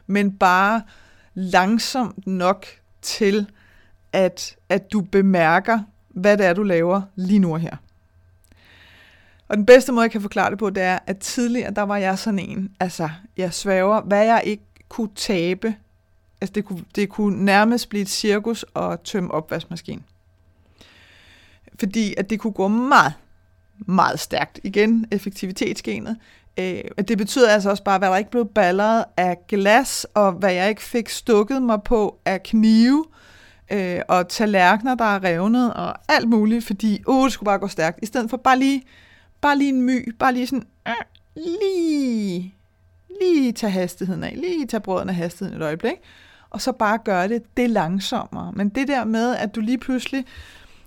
Men 0.06 0.32
bare 0.32 0.82
langsomt 1.34 2.26
nok 2.26 2.66
til, 3.02 3.50
at, 4.16 4.56
at 4.68 4.92
du 4.92 5.00
bemærker, 5.00 5.78
hvad 6.08 6.36
det 6.36 6.46
er, 6.46 6.52
du 6.52 6.62
laver 6.62 7.02
lige 7.16 7.38
nu 7.38 7.52
og 7.52 7.60
her. 7.60 7.76
Og 9.48 9.56
den 9.56 9.66
bedste 9.66 9.92
måde, 9.92 10.02
jeg 10.02 10.10
kan 10.10 10.20
forklare 10.20 10.50
det 10.50 10.58
på, 10.58 10.70
det 10.70 10.82
er, 10.82 10.98
at 11.06 11.18
tidligere, 11.18 11.70
der 11.70 11.82
var 11.82 11.96
jeg 11.96 12.18
sådan 12.18 12.38
en, 12.38 12.70
altså, 12.80 13.08
jeg 13.36 13.54
svæver, 13.54 14.00
hvad 14.00 14.24
jeg 14.24 14.42
ikke 14.44 14.62
kunne 14.88 15.10
tabe, 15.14 15.74
altså 16.40 16.52
det 16.52 16.64
kunne, 16.64 16.84
det 16.94 17.08
kunne 17.08 17.44
nærmest 17.44 17.88
blive 17.88 18.02
et 18.02 18.08
cirkus 18.08 18.62
og 18.74 19.02
tømme 19.02 19.30
opvaskemaskinen. 19.30 20.04
Fordi 21.78 22.14
at 22.18 22.30
det 22.30 22.40
kunne 22.40 22.52
gå 22.52 22.68
meget, 22.68 23.12
meget 23.78 24.20
stærkt. 24.20 24.60
Igen, 24.64 25.06
effektivitetsgenet. 25.10 26.16
Øh, 26.58 26.80
det 27.08 27.18
betyder 27.18 27.50
altså 27.50 27.70
også 27.70 27.84
bare, 27.84 27.98
hvad 27.98 28.08
der 28.08 28.16
ikke 28.16 28.30
blev 28.30 28.46
balleret 28.46 29.04
af 29.16 29.36
glas, 29.48 30.06
og 30.14 30.32
hvad 30.32 30.52
jeg 30.52 30.68
ikke 30.68 30.82
fik 30.82 31.08
stukket 31.08 31.62
mig 31.62 31.82
på 31.82 32.18
af 32.24 32.42
knive, 32.42 33.04
øh, 33.08 33.12
øh, 33.72 34.00
og 34.08 34.28
tallerkener, 34.28 34.94
der 34.94 35.04
er 35.04 35.24
revnet, 35.24 35.74
og 35.74 35.94
alt 36.08 36.28
muligt, 36.28 36.64
fordi, 36.64 37.02
uh, 37.06 37.24
det 37.24 37.32
skulle 37.32 37.46
bare 37.46 37.58
gå 37.58 37.68
stærkt. 37.68 37.98
I 38.02 38.06
stedet 38.06 38.30
for 38.30 38.36
bare 38.36 38.58
lige 38.58 38.82
Bare 39.40 39.58
lige 39.58 39.68
en 39.68 39.82
my, 39.82 40.14
bare 40.18 40.32
lige 40.32 40.46
sådan, 40.46 40.66
øh, 40.88 40.94
lige, 41.36 42.54
lige 43.20 43.52
tage 43.52 43.70
hastigheden 43.70 44.24
af, 44.24 44.34
lige 44.36 44.66
tage 44.66 44.80
brødene 44.80 45.12
af 45.12 45.16
hastigheden 45.16 45.62
et 45.62 45.64
øjeblik, 45.64 45.96
og 46.50 46.60
så 46.60 46.72
bare 46.72 46.98
gøre 46.98 47.28
det, 47.28 47.56
det 47.56 47.70
langsommere. 47.70 48.52
Men 48.52 48.68
det 48.68 48.88
der 48.88 49.04
med, 49.04 49.36
at 49.36 49.54
du 49.54 49.60
lige 49.60 49.78
pludselig, 49.78 50.24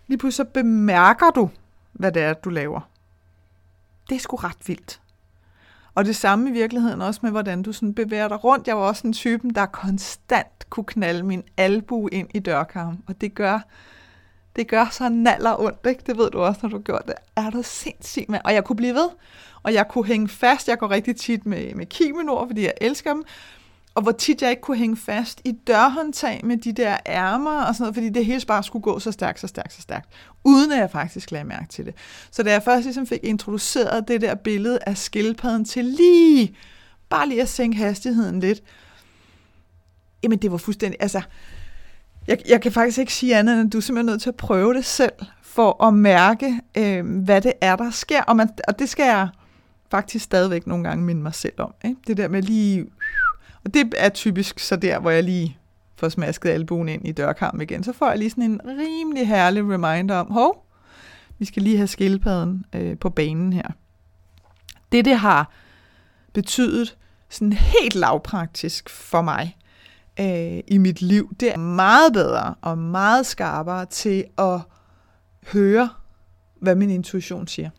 lige 0.07 0.17
pludselig 0.17 0.47
så 0.47 0.51
bemærker 0.53 1.29
du, 1.29 1.49
hvad 1.93 2.11
det 2.11 2.21
er, 2.21 2.33
du 2.33 2.49
laver. 2.49 2.89
Det 4.09 4.15
er 4.15 4.19
sgu 4.19 4.35
ret 4.35 4.67
vildt. 4.67 5.01
Og 5.99 6.05
det 6.05 6.15
samme 6.15 6.49
i 6.49 6.53
virkeligheden 6.53 7.01
også 7.01 7.19
med, 7.23 7.31
hvordan 7.31 7.63
du 7.63 7.73
sådan 7.73 7.93
bevæger 7.93 8.27
dig 8.27 8.43
rundt. 8.43 8.67
Jeg 8.67 8.77
var 8.77 8.83
også 8.83 9.07
en 9.07 9.13
typen, 9.13 9.55
der 9.55 9.65
konstant 9.65 10.69
kunne 10.69 10.83
knalde 10.83 11.23
min 11.23 11.43
albu 11.57 12.07
ind 12.07 12.27
i 12.33 12.39
dørkarmen. 12.39 13.03
Og 13.07 13.21
det 13.21 13.35
gør, 13.35 13.59
det 14.55 14.67
gør 14.67 14.87
så 14.91 15.09
naller 15.09 15.59
ondt, 15.59 15.85
ikke? 15.89 16.03
Det 16.05 16.17
ved 16.17 16.31
du 16.31 16.39
også, 16.39 16.59
når 16.63 16.69
du 16.69 16.79
gjort 16.79 17.03
det. 17.07 17.13
Er 17.35 17.49
du 17.49 17.61
sindssygt, 17.63 18.29
mand? 18.29 18.41
Og 18.45 18.53
jeg 18.53 18.63
kunne 18.63 18.75
blive 18.75 18.93
ved. 18.93 19.09
Og 19.63 19.73
jeg 19.73 19.87
kunne 19.87 20.05
hænge 20.05 20.27
fast. 20.27 20.67
Jeg 20.67 20.77
går 20.77 20.89
rigtig 20.91 21.15
tit 21.15 21.45
med, 21.45 21.73
med 21.75 21.85
kimenord, 21.85 22.47
fordi 22.47 22.61
jeg 22.61 22.73
elsker 22.81 23.13
dem. 23.13 23.23
Og 23.95 24.01
hvor 24.01 24.11
tit 24.11 24.41
jeg 24.41 24.49
ikke 24.49 24.61
kunne 24.61 24.77
hænge 24.77 24.97
fast 24.97 25.41
i 25.45 25.51
dørhåndtag 25.51 26.41
med 26.43 26.57
de 26.57 26.73
der 26.73 26.97
ærmer 27.05 27.63
og 27.63 27.75
sådan 27.75 27.83
noget, 27.83 27.95
fordi 27.95 28.09
det 28.09 28.25
hele 28.25 28.41
bare 28.47 28.63
skulle 28.63 28.83
gå 28.83 28.99
så 28.99 29.11
stærkt, 29.11 29.39
så 29.39 29.47
stærkt, 29.47 29.73
så 29.73 29.81
stærkt, 29.81 30.09
uden 30.43 30.71
at 30.71 30.79
jeg 30.79 30.91
faktisk 30.91 31.31
lagde 31.31 31.45
mærke 31.45 31.67
til 31.67 31.85
det. 31.85 31.95
Så 32.31 32.43
da 32.43 32.51
jeg 32.51 32.63
først 32.63 32.83
ligesom 32.83 33.07
fik 33.07 33.19
introduceret 33.23 34.07
det 34.07 34.21
der 34.21 34.35
billede 34.35 34.79
af 34.85 34.97
skildpadden 34.97 35.65
til 35.65 35.85
lige, 35.85 36.55
bare 37.09 37.27
lige 37.29 37.41
at 37.41 37.49
sænke 37.49 37.77
hastigheden 37.77 38.39
lidt, 38.39 38.63
jamen 40.23 40.37
det 40.37 40.51
var 40.51 40.57
fuldstændig, 40.57 40.97
altså, 41.01 41.21
jeg, 42.27 42.37
jeg 42.49 42.61
kan 42.61 42.71
faktisk 42.71 42.97
ikke 42.97 43.13
sige 43.13 43.35
andet, 43.35 43.53
end 43.53 43.67
at 43.67 43.73
du 43.73 43.77
er 43.77 43.81
simpelthen 43.81 44.05
nødt 44.05 44.21
til 44.21 44.29
at 44.29 44.35
prøve 44.35 44.73
det 44.73 44.85
selv, 44.85 45.13
for 45.41 45.83
at 45.83 45.93
mærke, 45.93 46.61
øh, 46.77 47.23
hvad 47.23 47.41
det 47.41 47.53
er, 47.61 47.75
der 47.75 47.89
sker. 47.89 48.21
Og, 48.21 48.35
man, 48.35 48.49
og 48.67 48.79
det 48.79 48.89
skal 48.89 49.05
jeg 49.05 49.27
faktisk 49.91 50.25
stadigvæk 50.25 50.67
nogle 50.67 50.83
gange 50.83 51.05
minde 51.05 51.21
mig 51.21 51.35
selv 51.35 51.53
om. 51.57 51.73
Ikke? 51.83 51.95
Det 52.07 52.17
der 52.17 52.27
med 52.27 52.41
lige... 52.41 52.85
Og 53.65 53.73
det 53.73 53.93
er 53.97 54.09
typisk 54.09 54.59
så 54.59 54.75
der, 54.75 54.99
hvor 54.99 55.09
jeg 55.09 55.23
lige 55.23 55.57
får 55.95 56.09
smasket 56.09 56.49
albuen 56.49 56.89
ind 56.89 57.07
i 57.07 57.11
dørkarmen 57.11 57.61
igen. 57.61 57.83
Så 57.83 57.93
får 57.93 58.09
jeg 58.09 58.17
lige 58.17 58.29
sådan 58.29 58.43
en 58.43 58.61
rimelig 58.65 59.27
herlig 59.27 59.63
reminder 59.63 60.15
om, 60.15 60.31
hov, 60.31 60.65
vi 61.37 61.45
skal 61.45 61.63
lige 61.63 61.77
have 61.77 61.87
skildpadden 61.87 62.65
øh, 62.75 62.97
på 62.97 63.09
banen 63.09 63.53
her. 63.53 63.71
Det, 64.91 65.05
det 65.05 65.15
har 65.15 65.51
betydet 66.33 66.97
sådan 67.29 67.53
helt 67.53 67.95
lavpraktisk 67.95 68.89
for 68.89 69.21
mig, 69.21 69.57
øh, 70.19 70.59
i 70.67 70.77
mit 70.77 71.01
liv, 71.01 71.35
det 71.39 71.53
er 71.53 71.57
meget 71.57 72.13
bedre 72.13 72.55
og 72.61 72.77
meget 72.77 73.25
skarpere 73.25 73.85
til 73.85 74.25
at 74.37 74.61
høre, 75.47 75.89
hvad 76.61 76.75
min 76.75 76.89
intuition 76.89 77.47
siger. 77.47 77.69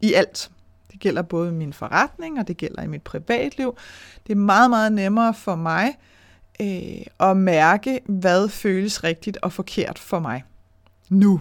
I 0.00 0.12
alt. 0.12 0.50
Det 0.94 1.02
gælder 1.02 1.22
både 1.22 1.52
min 1.52 1.72
forretning, 1.72 2.38
og 2.38 2.48
det 2.48 2.56
gælder 2.56 2.82
i 2.82 2.86
mit 2.86 3.02
privatliv. 3.02 3.76
Det 4.26 4.32
er 4.32 4.36
meget, 4.36 4.70
meget 4.70 4.92
nemmere 4.92 5.34
for 5.34 5.54
mig 5.54 5.94
øh, 6.60 7.28
at 7.28 7.36
mærke, 7.36 8.00
hvad 8.06 8.48
føles 8.48 9.04
rigtigt 9.04 9.38
og 9.42 9.52
forkert 9.52 9.98
for 9.98 10.18
mig. 10.18 10.44
Nu, 11.08 11.40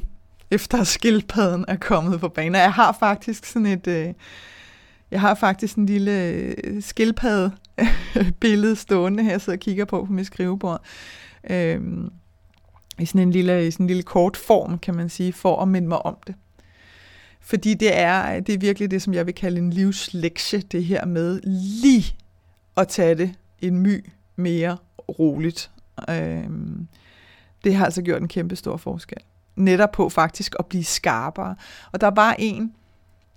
efter 0.51 0.83
skildpadden 0.83 1.65
er 1.67 1.75
kommet 1.75 2.19
på 2.19 2.29
banen. 2.29 2.55
Jeg 2.55 2.73
har 2.73 2.91
faktisk 2.99 3.45
sådan 3.45 3.65
et... 3.65 3.87
Øh, 3.87 4.13
jeg 5.11 5.21
har 5.21 5.35
faktisk 5.35 5.75
en 5.75 5.85
lille 5.85 6.21
øh, 6.21 6.81
skildpadde 6.81 7.51
billede 8.39 8.75
stående 8.75 9.23
her, 9.23 9.31
jeg 9.31 9.41
sidder 9.41 9.57
og 9.57 9.61
kigger 9.61 9.85
på 9.85 10.05
på 10.05 10.13
mit 10.13 10.27
skrivebord. 10.27 10.81
Øhm, 11.49 12.11
I 12.99 13.05
sådan 13.05 13.21
en 13.21 13.31
lille, 13.31 13.67
i 13.67 13.71
sådan 13.71 13.83
en 13.83 13.87
lille 13.87 14.03
kort 14.03 14.37
form, 14.37 14.79
kan 14.79 14.95
man 14.95 15.09
sige, 15.09 15.33
for 15.33 15.61
at 15.61 15.67
minde 15.67 15.87
mig 15.87 16.05
om 16.05 16.17
det. 16.27 16.35
Fordi 17.43 17.73
det 17.73 17.97
er, 17.97 18.39
det 18.39 18.55
er 18.55 18.59
virkelig 18.59 18.91
det, 18.91 19.01
som 19.01 19.13
jeg 19.13 19.25
vil 19.25 19.35
kalde 19.35 19.57
en 19.57 19.69
livslektie, 19.69 20.61
det 20.61 20.85
her 20.85 21.05
med 21.05 21.41
lige 21.81 22.15
at 22.77 22.87
tage 22.87 23.15
det 23.15 23.35
en 23.61 23.79
my 23.79 24.09
mere 24.35 24.77
roligt. 25.19 25.71
Øhm, 26.09 26.87
det 27.63 27.75
har 27.75 27.85
altså 27.85 28.01
gjort 28.01 28.21
en 28.21 28.27
kæmpe 28.27 28.55
stor 28.55 28.77
forskel. 28.77 29.17
Netop 29.55 29.91
på 29.91 30.09
faktisk 30.09 30.55
at 30.59 30.65
blive 30.65 30.83
skarpere. 30.83 31.55
Og 31.91 32.01
der 32.01 32.07
var 32.07 32.15
bare 32.15 32.41
en, 32.41 32.73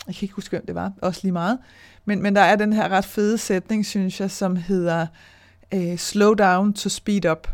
jeg 0.07 0.15
kan 0.15 0.25
ikke 0.25 0.35
huske, 0.35 0.51
hvem 0.51 0.67
det 0.67 0.75
var, 0.75 0.93
også 1.03 1.21
lige 1.23 1.33
meget, 1.33 1.59
men, 2.05 2.23
men 2.23 2.37
der 2.37 2.43
er 2.43 2.57
den 2.57 2.73
her 2.73 2.89
ret 2.89 3.05
fede 3.05 3.39
sætning, 3.39 3.87
synes 3.87 4.21
jeg, 4.21 4.31
som 4.31 4.57
hedder 4.57 5.07
uh, 5.75 5.97
slow 5.97 6.35
down 6.35 6.73
to 6.73 6.89
speed 6.89 7.25
up. 7.31 7.49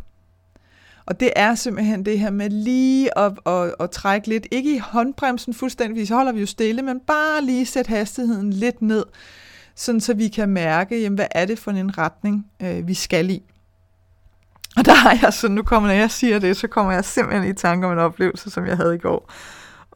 Og 1.07 1.21
det 1.21 1.31
er 1.37 1.55
simpelthen 1.55 2.05
det 2.05 2.19
her 2.19 2.31
med 2.31 2.51
lige 2.51 3.19
at, 3.19 3.33
at, 3.47 3.75
at 3.81 3.91
trække 3.91 4.29
lidt, 4.29 4.47
ikke 4.51 4.75
i 4.75 4.79
håndbremsen 4.79 5.55
fuldstændig, 5.55 6.09
så 6.09 6.15
holder 6.15 6.33
vi 6.33 6.41
jo 6.41 6.47
stille, 6.47 6.83
men 6.83 7.01
bare 7.01 7.45
lige 7.45 7.67
sætte 7.67 7.89
hastigheden 7.89 8.53
lidt 8.53 8.83
ned, 8.83 9.05
sådan 9.75 10.01
så 10.01 10.15
vi 10.15 10.29
kan 10.29 10.49
mærke, 10.49 11.03
jamen, 11.03 11.17
hvad 11.17 11.27
er 11.31 11.45
det 11.45 11.59
for 11.59 11.71
en 11.71 11.99
retning, 11.99 12.47
øh, 12.63 12.89
vi 12.89 12.95
skal 12.95 13.31
i. 13.31 13.43
Og 14.77 14.85
der 14.85 14.95
har 14.95 15.19
jeg 15.23 15.33
så, 15.33 15.49
nu 15.49 15.63
kommer, 15.63 15.89
når 15.89 15.97
jeg 15.97 16.11
siger 16.11 16.39
det, 16.39 16.57
så 16.57 16.69
kommer 16.69 16.93
jeg 16.93 17.05
simpelthen 17.05 17.51
i 17.51 17.55
tanke 17.55 17.87
om 17.87 17.93
en 17.93 17.99
oplevelse, 17.99 18.51
som 18.51 18.67
jeg 18.67 18.77
havde 18.77 18.95
i 18.95 18.99
går. 18.99 19.33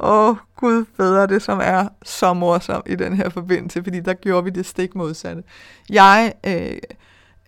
Åh, 0.01 0.37
Gud 0.57 0.85
bedre 0.97 1.27
det, 1.27 1.43
som 1.43 1.61
er 1.63 1.89
så 2.05 2.35
morsomt 2.35 2.87
i 2.89 2.95
den 2.95 3.17
her 3.17 3.29
forbindelse, 3.29 3.83
fordi 3.83 4.01
der 4.01 4.15
gjorde 4.15 4.45
vi 4.45 4.51
det 4.51 4.67
stik 4.67 4.95
modsatte. 4.95 5.43
Jeg 5.91 6.33
øh, 6.47 6.79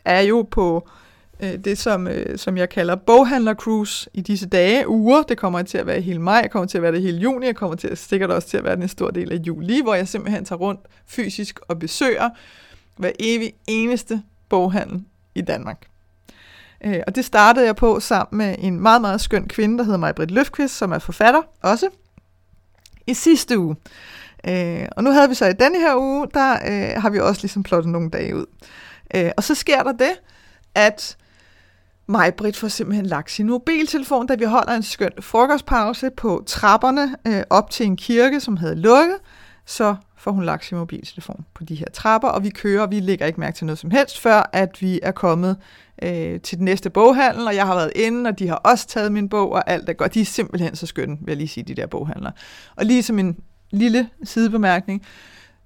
er 0.04 0.20
jo 0.20 0.48
på 0.50 0.88
øh, 0.88 0.92
Øh, 1.40 1.58
det, 1.64 1.78
som, 1.78 2.08
øh, 2.08 2.38
som 2.38 2.56
jeg 2.56 2.68
kalder 2.68 2.96
boghandler-cruise 2.96 4.06
i 4.14 4.20
disse 4.20 4.46
dage, 4.46 4.88
uger. 4.88 5.22
Det 5.22 5.38
kommer 5.38 5.62
til 5.62 5.78
at 5.78 5.86
være 5.86 6.00
hele 6.00 6.18
maj, 6.18 6.42
det 6.42 6.50
kommer 6.50 6.66
til 6.66 6.78
at 6.78 6.82
være 6.82 6.92
det 6.92 7.02
hele 7.02 7.18
juni, 7.18 7.48
og 7.48 7.54
kommer 7.54 7.76
til 7.76 7.88
at, 7.88 7.98
sikkert 7.98 8.30
også 8.30 8.48
til 8.48 8.56
at 8.56 8.64
være 8.64 8.82
en 8.82 8.88
stor 8.88 9.10
del 9.10 9.32
af 9.32 9.36
juli, 9.36 9.82
hvor 9.82 9.94
jeg 9.94 10.08
simpelthen 10.08 10.44
tager 10.44 10.58
rundt 10.58 10.80
fysisk 11.06 11.60
og 11.68 11.78
besøger 11.78 12.30
hver 12.96 13.10
evig 13.20 13.52
eneste 13.66 14.22
boghandel 14.48 15.04
i 15.34 15.40
Danmark. 15.40 15.86
Øh, 16.84 17.00
og 17.06 17.14
det 17.14 17.24
startede 17.24 17.66
jeg 17.66 17.76
på 17.76 18.00
sammen 18.00 18.38
med 18.38 18.56
en 18.58 18.80
meget, 18.80 19.00
meget 19.00 19.20
skøn 19.20 19.48
kvinde, 19.48 19.78
der 19.78 19.84
hedder 19.84 19.98
Majbrit 19.98 20.30
Løfqvist, 20.30 20.76
som 20.76 20.92
er 20.92 20.98
forfatter 20.98 21.42
også, 21.62 21.88
i 23.06 23.14
sidste 23.14 23.58
uge. 23.58 23.76
Øh, 24.48 24.86
og 24.96 25.04
nu 25.04 25.10
havde 25.10 25.28
vi 25.28 25.34
så 25.34 25.46
i 25.46 25.52
denne 25.52 25.78
her 25.78 25.96
uge, 25.96 26.26
der 26.34 26.52
øh, 26.52 27.02
har 27.02 27.10
vi 27.10 27.18
også 27.18 27.42
ligesom 27.42 27.62
plottet 27.62 27.92
nogle 27.92 28.10
dage 28.10 28.36
ud. 28.36 28.46
Øh, 29.14 29.30
og 29.36 29.44
så 29.44 29.54
sker 29.54 29.82
der 29.82 29.92
det, 29.92 30.12
at 30.74 31.16
Majbrit 32.08 32.56
får 32.56 32.68
simpelthen 32.68 33.06
lagt 33.06 33.30
sin 33.30 33.46
mobiltelefon, 33.46 34.26
da 34.26 34.34
vi 34.34 34.44
holder 34.44 34.72
en 34.72 34.82
skøn 34.82 35.10
frokostpause 35.20 36.10
på 36.10 36.42
trapperne 36.46 37.16
øh, 37.26 37.42
op 37.50 37.70
til 37.70 37.86
en 37.86 37.96
kirke, 37.96 38.40
som 38.40 38.56
havde 38.56 38.74
lukket. 38.74 39.16
Så 39.66 39.96
får 40.16 40.30
hun 40.30 40.44
lagt 40.44 40.64
sin 40.64 40.78
mobiltelefon 40.78 41.44
på 41.54 41.64
de 41.64 41.74
her 41.74 41.86
trapper, 41.92 42.28
og 42.28 42.44
vi 42.44 42.50
kører, 42.50 42.82
og 42.82 42.90
vi 42.90 43.00
lægger 43.00 43.26
ikke 43.26 43.40
mærke 43.40 43.56
til 43.56 43.66
noget 43.66 43.78
som 43.78 43.90
helst, 43.90 44.20
før 44.20 44.50
at 44.52 44.82
vi 44.82 45.00
er 45.02 45.10
kommet 45.10 45.56
øh, 46.02 46.40
til 46.40 46.58
den 46.58 46.64
næste 46.64 46.90
boghandel, 46.90 47.46
og 47.46 47.54
jeg 47.54 47.66
har 47.66 47.74
været 47.74 47.92
inde, 47.94 48.28
og 48.28 48.38
de 48.38 48.48
har 48.48 48.54
også 48.54 48.86
taget 48.86 49.12
min 49.12 49.28
bog, 49.28 49.52
og 49.52 49.70
alt 49.70 49.88
er 49.88 49.92
godt. 49.92 50.14
De 50.14 50.20
er 50.20 50.24
simpelthen 50.24 50.76
så 50.76 50.86
skønne, 50.86 51.16
vil 51.20 51.30
jeg 51.30 51.36
lige 51.36 51.48
sige, 51.48 51.64
de 51.64 51.74
der 51.74 51.86
boghandlere. 51.86 52.32
Og 52.76 52.84
lige 52.84 53.02
som 53.02 53.18
en 53.18 53.36
lille 53.70 54.08
sidebemærkning, 54.24 55.02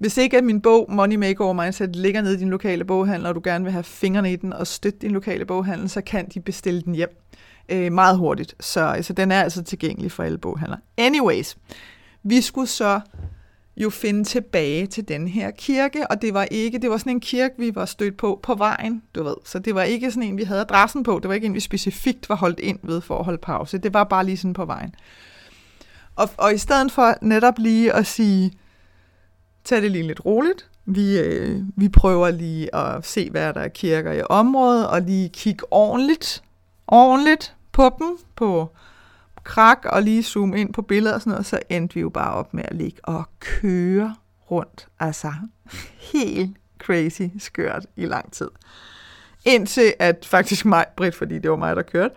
hvis 0.02 0.16
ikke 0.16 0.38
at 0.38 0.44
min 0.44 0.60
bog 0.60 0.86
Money 0.88 1.16
Makeover 1.16 1.52
Mindset 1.52 1.96
ligger 1.96 2.22
nede 2.22 2.34
i 2.34 2.38
din 2.38 2.50
lokale 2.50 2.84
boghandel, 2.84 3.26
og 3.26 3.34
du 3.34 3.40
gerne 3.44 3.64
vil 3.64 3.72
have 3.72 3.84
fingrene 3.84 4.32
i 4.32 4.36
den 4.36 4.52
og 4.52 4.66
støtte 4.66 4.98
din 4.98 5.10
lokale 5.10 5.44
boghandel, 5.44 5.88
så 5.88 6.00
kan 6.00 6.28
de 6.28 6.40
bestille 6.40 6.82
den 6.82 6.94
hjem 6.94 7.16
øh, 7.68 7.92
meget 7.92 8.18
hurtigt. 8.18 8.54
Så, 8.60 8.94
øh, 8.96 9.04
så 9.04 9.12
den 9.12 9.32
er 9.32 9.42
altså 9.42 9.62
tilgængelig 9.62 10.12
for 10.12 10.22
alle 10.22 10.38
boghandlere. 10.38 10.80
Anyways, 10.96 11.56
vi 12.22 12.40
skulle 12.40 12.66
så 12.66 13.00
jo 13.76 13.90
finde 13.90 14.24
tilbage 14.24 14.86
til 14.86 15.08
den 15.08 15.28
her 15.28 15.50
kirke, 15.50 16.10
og 16.10 16.22
det 16.22 16.34
var 16.34 16.44
ikke, 16.50 16.78
det 16.78 16.90
var 16.90 16.96
sådan 16.96 17.12
en 17.12 17.20
kirke, 17.20 17.54
vi 17.58 17.74
var 17.74 17.84
stødt 17.84 18.16
på 18.16 18.40
på 18.42 18.54
vejen, 18.54 19.02
du 19.14 19.22
ved. 19.22 19.36
Så 19.44 19.58
det 19.58 19.74
var 19.74 19.82
ikke 19.82 20.10
sådan 20.10 20.28
en, 20.28 20.38
vi 20.38 20.44
havde 20.44 20.60
adressen 20.60 21.02
på, 21.02 21.18
det 21.22 21.28
var 21.28 21.34
ikke 21.34 21.46
en, 21.46 21.54
vi 21.54 21.60
specifikt 21.60 22.28
var 22.28 22.36
holdt 22.36 22.60
ind 22.60 22.78
ved 22.82 23.00
for 23.00 23.18
at 23.18 23.24
holde 23.24 23.38
pause. 23.38 23.78
Det 23.78 23.94
var 23.94 24.04
bare 24.04 24.26
lige 24.26 24.36
sådan 24.36 24.54
på 24.54 24.64
vejen. 24.64 24.94
Og, 26.16 26.28
og 26.36 26.54
i 26.54 26.58
stedet 26.58 26.92
for 26.92 27.14
netop 27.22 27.54
lige 27.58 27.92
at 27.92 28.06
sige, 28.06 28.52
tag 29.64 29.82
det 29.82 29.90
lige 29.90 30.06
lidt 30.06 30.24
roligt, 30.24 30.68
vi, 30.84 31.18
øh, 31.18 31.62
vi 31.76 31.88
prøver 31.88 32.30
lige 32.30 32.74
at 32.74 33.06
se, 33.06 33.30
hvad 33.30 33.54
der 33.54 33.60
er 33.60 33.68
kirker 33.68 34.12
i 34.12 34.22
området, 34.30 34.88
og 34.88 35.00
lige 35.00 35.28
kigge 35.28 35.72
ordentligt, 35.72 36.42
ordentligt 36.86 37.54
på 37.72 37.90
dem, 37.98 38.18
på 38.36 38.70
krak 39.44 39.84
og 39.84 40.02
lige 40.02 40.22
zoome 40.22 40.60
ind 40.60 40.72
på 40.72 40.82
billeder 40.82 41.14
og 41.14 41.20
sådan 41.20 41.30
noget, 41.30 41.46
så 41.46 41.58
endte 41.68 41.94
vi 41.94 42.00
jo 42.00 42.08
bare 42.08 42.34
op 42.34 42.54
med 42.54 42.64
at 42.64 42.76
ligge 42.76 42.98
og 43.02 43.24
køre 43.40 44.16
rundt. 44.50 44.88
Altså 45.00 45.32
helt 46.12 46.56
crazy 46.78 47.22
skørt 47.38 47.86
i 47.96 48.06
lang 48.06 48.32
tid. 48.32 48.48
Indtil 49.44 49.94
at 49.98 50.26
faktisk 50.30 50.64
mig, 50.64 50.84
Britt, 50.96 51.14
fordi 51.14 51.38
det 51.38 51.50
var 51.50 51.56
mig, 51.56 51.76
der 51.76 51.82
kørte, 51.82 52.14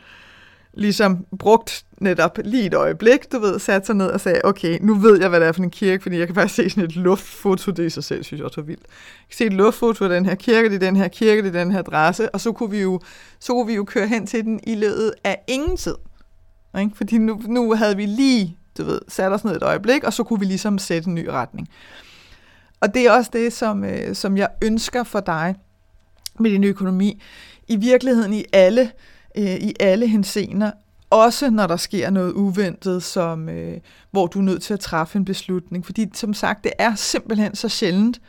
ligesom 0.76 1.26
brugt 1.40 1.86
netop 2.00 2.40
lige 2.44 2.66
et 2.66 2.74
øjeblik, 2.74 3.32
du 3.32 3.40
ved, 3.40 3.60
satte 3.60 3.86
sig 3.86 3.96
ned 3.96 4.08
og 4.08 4.22
sagde, 4.22 4.42
okay, 4.44 4.78
nu 4.82 4.96
ved 4.96 5.20
jeg, 5.20 5.30
hvad 5.30 5.40
det 5.40 5.48
er 5.48 5.52
for 5.52 5.64
en 5.64 5.70
kirke, 5.70 6.04
fordi 6.04 6.18
jeg 6.18 6.28
kan 6.28 6.36
faktisk 6.36 6.56
se 6.56 6.70
sådan 6.70 6.84
et 6.84 6.96
luftfoto, 6.96 7.72
det 7.72 7.86
i 7.86 7.90
sig 7.90 8.04
selv, 8.04 8.24
synes 8.24 8.40
jeg 8.40 8.46
også 8.46 8.62
var 8.62 8.66
vildt. 8.66 8.84
Jeg 8.84 9.28
kan 9.30 9.38
se 9.38 9.46
et 9.46 9.54
luftfoto 9.54 10.04
af 10.04 10.10
den 10.10 10.26
her 10.26 10.36
kirke, 10.36 10.70
det 10.70 10.76
er 10.76 10.80
den 10.80 10.96
her 10.96 11.08
kirke, 11.08 11.42
det 11.42 11.56
er 11.56 11.64
den 11.64 11.72
her 11.72 11.80
adresse, 11.80 12.30
og 12.30 12.42
så 12.42 12.52
kunne 12.52 12.72
vi 12.72 12.82
jo, 12.82 13.00
så 13.40 13.54
kunne 13.54 13.68
vi 13.68 13.74
jo 13.74 13.84
køre 13.84 14.08
hen 14.08 14.28
til 14.28 14.44
den 14.44 14.60
i 14.64 14.76
løbet 14.76 15.14
af 15.24 15.38
ingen 15.48 15.78
tid. 15.78 15.96
Ikke? 16.80 16.92
Fordi 16.96 17.18
nu, 17.18 17.42
nu 17.48 17.74
havde 17.74 17.96
vi 17.96 18.06
lige, 18.06 18.58
du 18.78 18.84
ved, 18.84 19.00
sat 19.08 19.32
os 19.32 19.44
ned 19.44 19.56
et 19.56 19.64
øjeblik, 19.64 20.04
og 20.04 20.14
så 20.14 20.24
kunne 20.24 20.40
vi 20.40 20.46
ligesom 20.46 20.78
sætte 20.78 21.08
en 21.08 21.16
ny 21.16 21.28
retning. 21.28 21.70
Og 22.80 22.94
det 22.94 23.08
er 23.08 23.12
også 23.12 23.30
det, 23.34 23.54
som, 23.54 23.84
øh, 23.84 24.16
som 24.16 24.38
jeg 24.38 24.48
ønsker 24.62 25.04
for 25.04 25.20
dig 25.20 25.56
med 26.40 26.52
din 26.52 26.64
økonomi. 26.64 27.22
I 27.68 27.76
virkeligheden 27.76 28.34
i 28.34 28.46
alle, 28.54 28.82
øh, 28.82 28.90
Øh, 29.38 29.56
i 29.56 29.74
alle 29.80 30.08
hensener, 30.08 30.72
også 31.10 31.50
når 31.50 31.68
der 31.68 31.78
sker 31.78 32.10
noget 32.10 32.32
uventet, 32.32 33.04
som, 33.04 33.50
øh, 33.50 33.78
hvor 34.12 34.28
du 34.28 34.40
er 34.40 34.44
nødt 34.44 34.62
til 34.62 34.74
at 34.74 34.80
træffe 34.80 35.18
en 35.18 35.26
beslutning. 35.26 35.86
Fordi 35.86 36.08
som 36.14 36.34
sagt, 36.34 36.64
det 36.64 36.72
er 36.78 36.96
simpelthen 36.96 37.56
så 37.56 37.70
sjældent, 37.70 38.22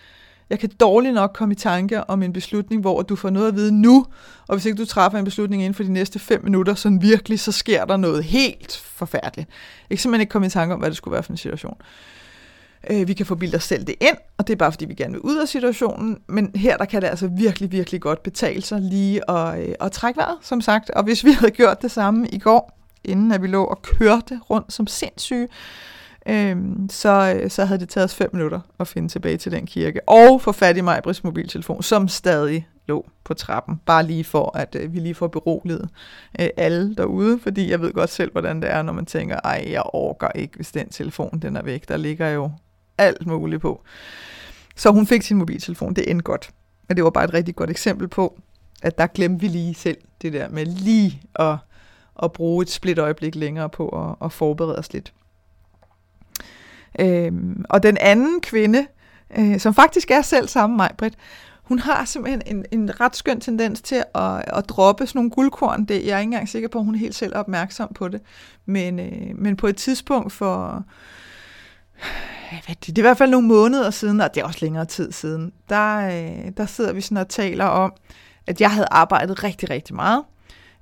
jeg 0.51 0.59
kan 0.59 0.71
dårligt 0.81 1.15
nok 1.15 1.33
komme 1.35 1.53
i 1.53 1.57
tanke 1.57 2.11
om 2.11 2.23
en 2.23 2.33
beslutning, 2.33 2.81
hvor 2.81 3.03
du 3.03 3.17
får 3.17 3.31
noget 3.31 3.49
at 3.49 3.55
vide 3.55 3.73
nu, 3.81 4.07
og 4.49 4.57
hvis 4.57 4.67
ikke 4.67 4.79
du 4.79 4.85
træffer 4.85 5.19
en 5.19 5.25
beslutning 5.25 5.63
inden 5.63 5.75
for 5.75 5.83
de 5.83 5.93
næste 5.93 6.19
fem 6.19 6.45
minutter, 6.45 6.75
så 6.75 6.99
virkelig, 7.01 7.41
så 7.41 7.53
sker 7.53 7.85
der 7.85 7.97
noget 7.97 8.25
helt 8.25 8.77
forfærdeligt. 8.77 9.49
Jeg 9.91 9.99
kan 9.99 10.03
simpelthen 10.03 10.21
ikke 10.21 10.31
komme 10.31 10.47
i 10.47 10.51
tanke 10.51 10.75
om, 10.75 10.81
hvad 10.81 10.91
det 10.91 10.97
skulle 10.97 11.13
være 11.13 11.23
for 11.23 11.33
en 11.33 11.37
situation. 11.37 11.77
Øh, 11.81 12.16
Øh, 12.91 13.09
vi 13.09 13.15
kan 13.15 13.27
få 13.27 13.39
os 13.55 13.65
selv 13.65 13.85
det 13.85 13.95
ind, 14.01 14.17
og 14.39 14.47
det 14.47 14.53
er 14.53 14.57
bare 14.57 14.73
fordi, 14.73 14.85
vi 14.85 14.95
gerne 14.95 15.13
vil 15.13 15.21
ud 15.21 15.37
af 15.37 15.49
situationen, 15.49 16.19
men 16.29 16.51
her 16.55 16.77
der 16.77 16.85
kan 16.85 17.03
det 17.03 17.09
altså 17.09 17.27
virkelig, 17.27 17.73
virkelig 17.73 18.01
godt 18.01 18.23
betale 18.23 18.63
sig 18.63 18.81
lige 18.81 19.31
at, 19.31 19.61
øh, 19.61 19.75
at 19.81 19.93
trække 19.93 20.19
vejret, 20.19 20.37
som 20.43 20.61
sagt. 20.61 20.91
Og 20.91 21.05
hvis 21.05 21.25
vi 21.25 21.31
havde 21.33 21.51
gjort 21.51 21.83
det 21.83 21.91
samme 21.91 22.29
i 22.29 22.39
går, 22.39 22.79
inden 23.05 23.33
at 23.33 23.43
vi 23.43 23.47
lå 23.47 23.65
og 23.65 23.83
kørte 23.83 24.41
rundt 24.51 24.73
som 24.73 24.87
sindssyge, 24.87 25.49
øhm, 26.29 26.89
så, 26.91 27.35
øh, 27.37 27.51
så 27.51 27.65
havde 27.65 27.81
det 27.81 27.89
taget 27.89 28.05
os 28.05 28.15
fem 28.15 28.31
minutter 28.33 28.61
at 28.81 28.89
finde 28.89 29.09
tilbage 29.09 29.37
til 29.37 29.53
den 29.53 29.67
kirke. 29.67 30.09
Og 30.09 30.43
få 30.43 30.53
fat 30.53 30.77
i 30.77 30.81
Majbris 30.81 31.25
mobiltelefon, 31.25 31.83
som 31.83 32.09
stadig 32.09 32.69
lå 32.87 33.07
på 33.25 33.35
trappen. 33.35 33.81
Bare 33.87 34.03
lige 34.03 34.25
for, 34.25 34.59
at 34.59 34.77
øh, 34.81 34.93
vi 34.95 34.99
lige 34.99 35.15
får 35.15 35.27
beroliget 35.27 35.89
øh, 36.41 36.49
alle 36.57 36.95
derude, 36.95 37.39
fordi 37.39 37.71
jeg 37.71 37.81
ved 37.81 37.93
godt 37.93 38.11
selv, 38.11 38.33
hvordan 38.33 38.63
det 38.63 38.71
er, 38.71 38.83
når 38.83 38.93
man 38.93 39.07
tænker, 39.07 39.41
ej, 39.45 39.67
jeg 39.71 39.83
orker 39.93 40.29
ikke, 40.35 40.57
hvis 40.57 40.73
den 40.73 40.89
telefon 40.89 41.39
den 41.39 41.57
er 41.57 41.63
væk. 41.63 41.89
Der 41.89 41.97
ligger 41.97 42.29
jo 42.29 42.51
alt 42.99 43.27
muligt 43.27 43.63
på. 43.63 43.83
Så 44.77 44.91
hun 44.91 45.07
fik 45.07 45.23
sin 45.23 45.37
mobiltelefon, 45.37 45.95
det 45.95 46.11
endte 46.11 46.23
godt. 46.23 46.51
Men 46.89 46.97
det 46.97 47.05
var 47.05 47.11
bare 47.11 47.25
et 47.25 47.35
rigtig 47.35 47.57
godt 47.57 47.71
eksempel 47.71 48.09
på, 48.09 48.39
at 48.83 48.99
der 48.99 49.07
glemte 49.07 49.41
vi 49.41 49.49
lige 49.49 49.75
selv 49.75 49.99
det 50.23 50.33
der 50.33 50.49
med 50.49 50.67
lige 50.67 51.23
at, 51.35 51.57
at 52.23 52.33
bruge 52.33 52.63
et 52.63 52.71
split 52.71 52.99
øjeblik 52.99 53.35
længere 53.35 53.69
på 53.69 53.89
at, 53.89 54.27
at 54.27 54.33
forberede 54.33 54.79
os 54.79 54.93
lidt. 54.93 55.13
Øhm, 56.99 57.65
og 57.69 57.83
den 57.83 57.97
anden 58.01 58.41
kvinde, 58.41 58.87
øh, 59.39 59.61
som 59.61 59.75
faktisk 59.75 60.11
er 60.11 60.23
selv 60.23 60.49
samme 60.49 60.77
mig, 60.77 60.91
Britt, 60.99 61.15
hun 61.63 61.79
har 61.79 62.05
simpelthen 62.05 62.43
en, 62.47 62.65
en 62.71 63.01
ret 63.01 63.17
skøn 63.17 63.41
tendens 63.41 63.83
til 63.83 64.05
at, 64.15 64.45
at 64.47 64.69
droppe 64.69 65.07
sådan 65.07 65.19
nogle 65.19 65.31
guldkorn. 65.31 65.85
Det, 65.85 66.07
jeg 66.07 66.15
er 66.15 66.19
ikke 66.19 66.29
engang 66.29 66.49
sikker 66.49 66.69
på, 66.69 66.79
at 66.79 66.85
hun 66.85 66.95
er 66.95 66.99
helt 66.99 67.15
selv 67.15 67.33
er 67.33 67.39
opmærksom 67.39 67.93
på 67.95 68.09
det. 68.09 68.21
Men, 68.67 68.99
øh, 68.99 69.39
men 69.39 69.57
på 69.57 69.67
et 69.67 69.77
tidspunkt 69.77 70.33
for, 70.33 70.85
det, 72.69 72.87
det 72.87 72.99
er 72.99 73.03
i 73.03 73.09
hvert 73.09 73.19
fald 73.19 73.31
nogle 73.31 73.49
måneder 73.49 73.91
siden, 73.91 74.21
og 74.21 74.35
det 74.35 74.41
er 74.41 74.45
også 74.45 74.59
længere 74.63 74.85
tid 74.85 75.13
siden, 75.13 75.53
der, 75.69 75.97
øh, 76.07 76.53
der 76.57 76.67
sidder 76.67 76.93
vi 76.93 77.01
sådan 77.01 77.17
og 77.17 77.29
taler 77.29 77.65
om, 77.65 77.93
at 78.47 78.61
jeg 78.61 78.71
havde 78.71 78.87
arbejdet 78.91 79.45
rigtig, 79.45 79.71
rigtig 79.71 79.95
meget 79.95 80.25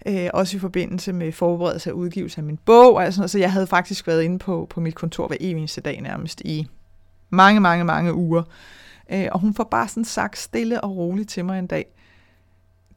øh, 0.06 0.30
også 0.34 0.56
i 0.56 0.60
forbindelse 0.60 1.12
med 1.12 1.32
forberedelse 1.32 1.90
af 1.90 1.94
udgivelse 1.94 2.38
af 2.38 2.44
min 2.44 2.56
bog. 2.56 2.94
Og 2.94 3.12
sådan 3.12 3.20
noget. 3.20 3.30
Så 3.30 3.38
jeg 3.38 3.52
havde 3.52 3.66
faktisk 3.66 4.06
været 4.06 4.22
inde 4.22 4.38
på, 4.38 4.66
på 4.70 4.80
mit 4.80 4.94
kontor 4.94 5.26
hver 5.26 5.36
eneste 5.40 5.80
dag 5.80 6.00
nærmest 6.00 6.40
i 6.40 6.68
mange, 7.30 7.60
mange, 7.60 7.84
mange 7.84 8.14
uger. 8.14 8.42
Øh, 9.12 9.28
og 9.32 9.40
hun 9.40 9.54
får 9.54 9.64
bare 9.64 9.88
sådan 9.88 10.04
sagt 10.04 10.38
stille 10.38 10.80
og 10.80 10.96
roligt 10.96 11.30
til 11.30 11.44
mig 11.44 11.58
en 11.58 11.66
dag, 11.66 11.86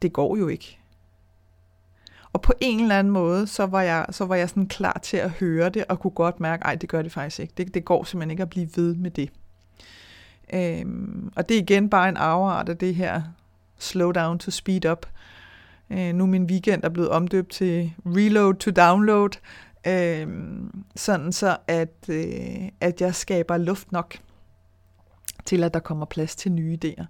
det 0.01 0.13
går 0.13 0.37
jo 0.37 0.47
ikke. 0.47 0.76
Og 2.37 2.41
på 2.41 2.53
en 2.61 2.79
eller 2.79 2.99
anden 2.99 3.13
måde, 3.13 3.47
så 3.47 3.65
var 3.65 3.81
jeg, 3.81 4.05
så 4.11 4.25
var 4.25 4.35
jeg 4.35 4.49
sådan 4.49 4.67
klar 4.67 4.99
til 5.03 5.17
at 5.17 5.29
høre 5.29 5.69
det, 5.69 5.85
og 5.89 5.99
kunne 5.99 6.11
godt 6.11 6.39
mærke, 6.39 6.65
ej, 6.65 6.75
det 6.75 6.89
gør 6.89 7.01
det 7.01 7.11
faktisk 7.11 7.39
ikke. 7.39 7.53
Det, 7.57 7.73
det 7.73 7.85
går 7.85 8.03
simpelthen 8.03 8.31
ikke 8.31 8.43
at 8.43 8.49
blive 8.49 8.69
ved 8.75 8.95
med 8.95 9.11
det. 9.11 9.29
Øhm, 10.53 11.31
og 11.35 11.49
det 11.49 11.57
er 11.57 11.61
igen 11.61 11.89
bare 11.89 12.09
en 12.09 12.17
afart 12.17 12.69
af 12.69 12.77
det 12.77 12.95
her 12.95 13.21
slow 13.77 14.11
down 14.11 14.39
to 14.39 14.51
speed 14.51 14.85
up, 14.85 15.05
Øh, 15.89 16.13
nu 16.13 16.25
min 16.25 16.43
weekend 16.43 16.83
er 16.83 16.89
blevet 16.89 17.09
omdøbt 17.09 17.49
til 17.49 17.93
reload 18.05 18.53
to 18.53 18.71
download, 18.71 19.29
øh, 19.87 20.27
sådan 20.95 21.31
så 21.31 21.57
at, 21.67 22.09
øh, 22.09 22.69
at 22.81 23.01
jeg 23.01 23.15
skaber 23.15 23.57
luft 23.57 23.91
nok 23.91 24.17
til, 25.45 25.63
at 25.63 25.73
der 25.73 25.79
kommer 25.79 26.05
plads 26.05 26.35
til 26.35 26.51
nye 26.51 26.77
idéer. 26.85 27.05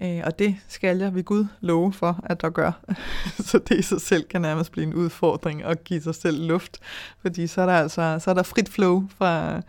Øh, 0.00 0.20
og 0.24 0.38
det 0.38 0.56
skal 0.68 0.98
jeg 0.98 1.14
ved 1.14 1.24
Gud 1.24 1.46
love 1.60 1.92
for, 1.92 2.20
at 2.24 2.40
der 2.40 2.50
gør. 2.50 2.72
så 3.48 3.58
det 3.58 3.78
i 3.78 3.82
sig 3.82 4.00
selv 4.00 4.24
kan 4.24 4.40
nærmest 4.40 4.72
blive 4.72 4.86
en 4.86 4.94
udfordring 4.94 5.64
at 5.64 5.84
give 5.84 6.00
sig 6.00 6.14
selv 6.14 6.46
luft, 6.48 6.78
fordi 7.22 7.46
så 7.46 7.60
er 7.60 7.66
der 7.66 7.72
altså 7.72 8.18
så 8.20 8.30
er 8.30 8.34
der 8.34 8.42
frit 8.42 8.68
flow 8.68 9.08
fra, 9.18 9.60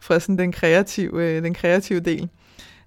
fra 0.00 0.20
sådan 0.20 0.38
den 0.38 0.52
kreative, 0.52 1.22
øh, 1.24 1.42
den 1.42 1.54
kreative 1.54 2.00
del 2.00 2.28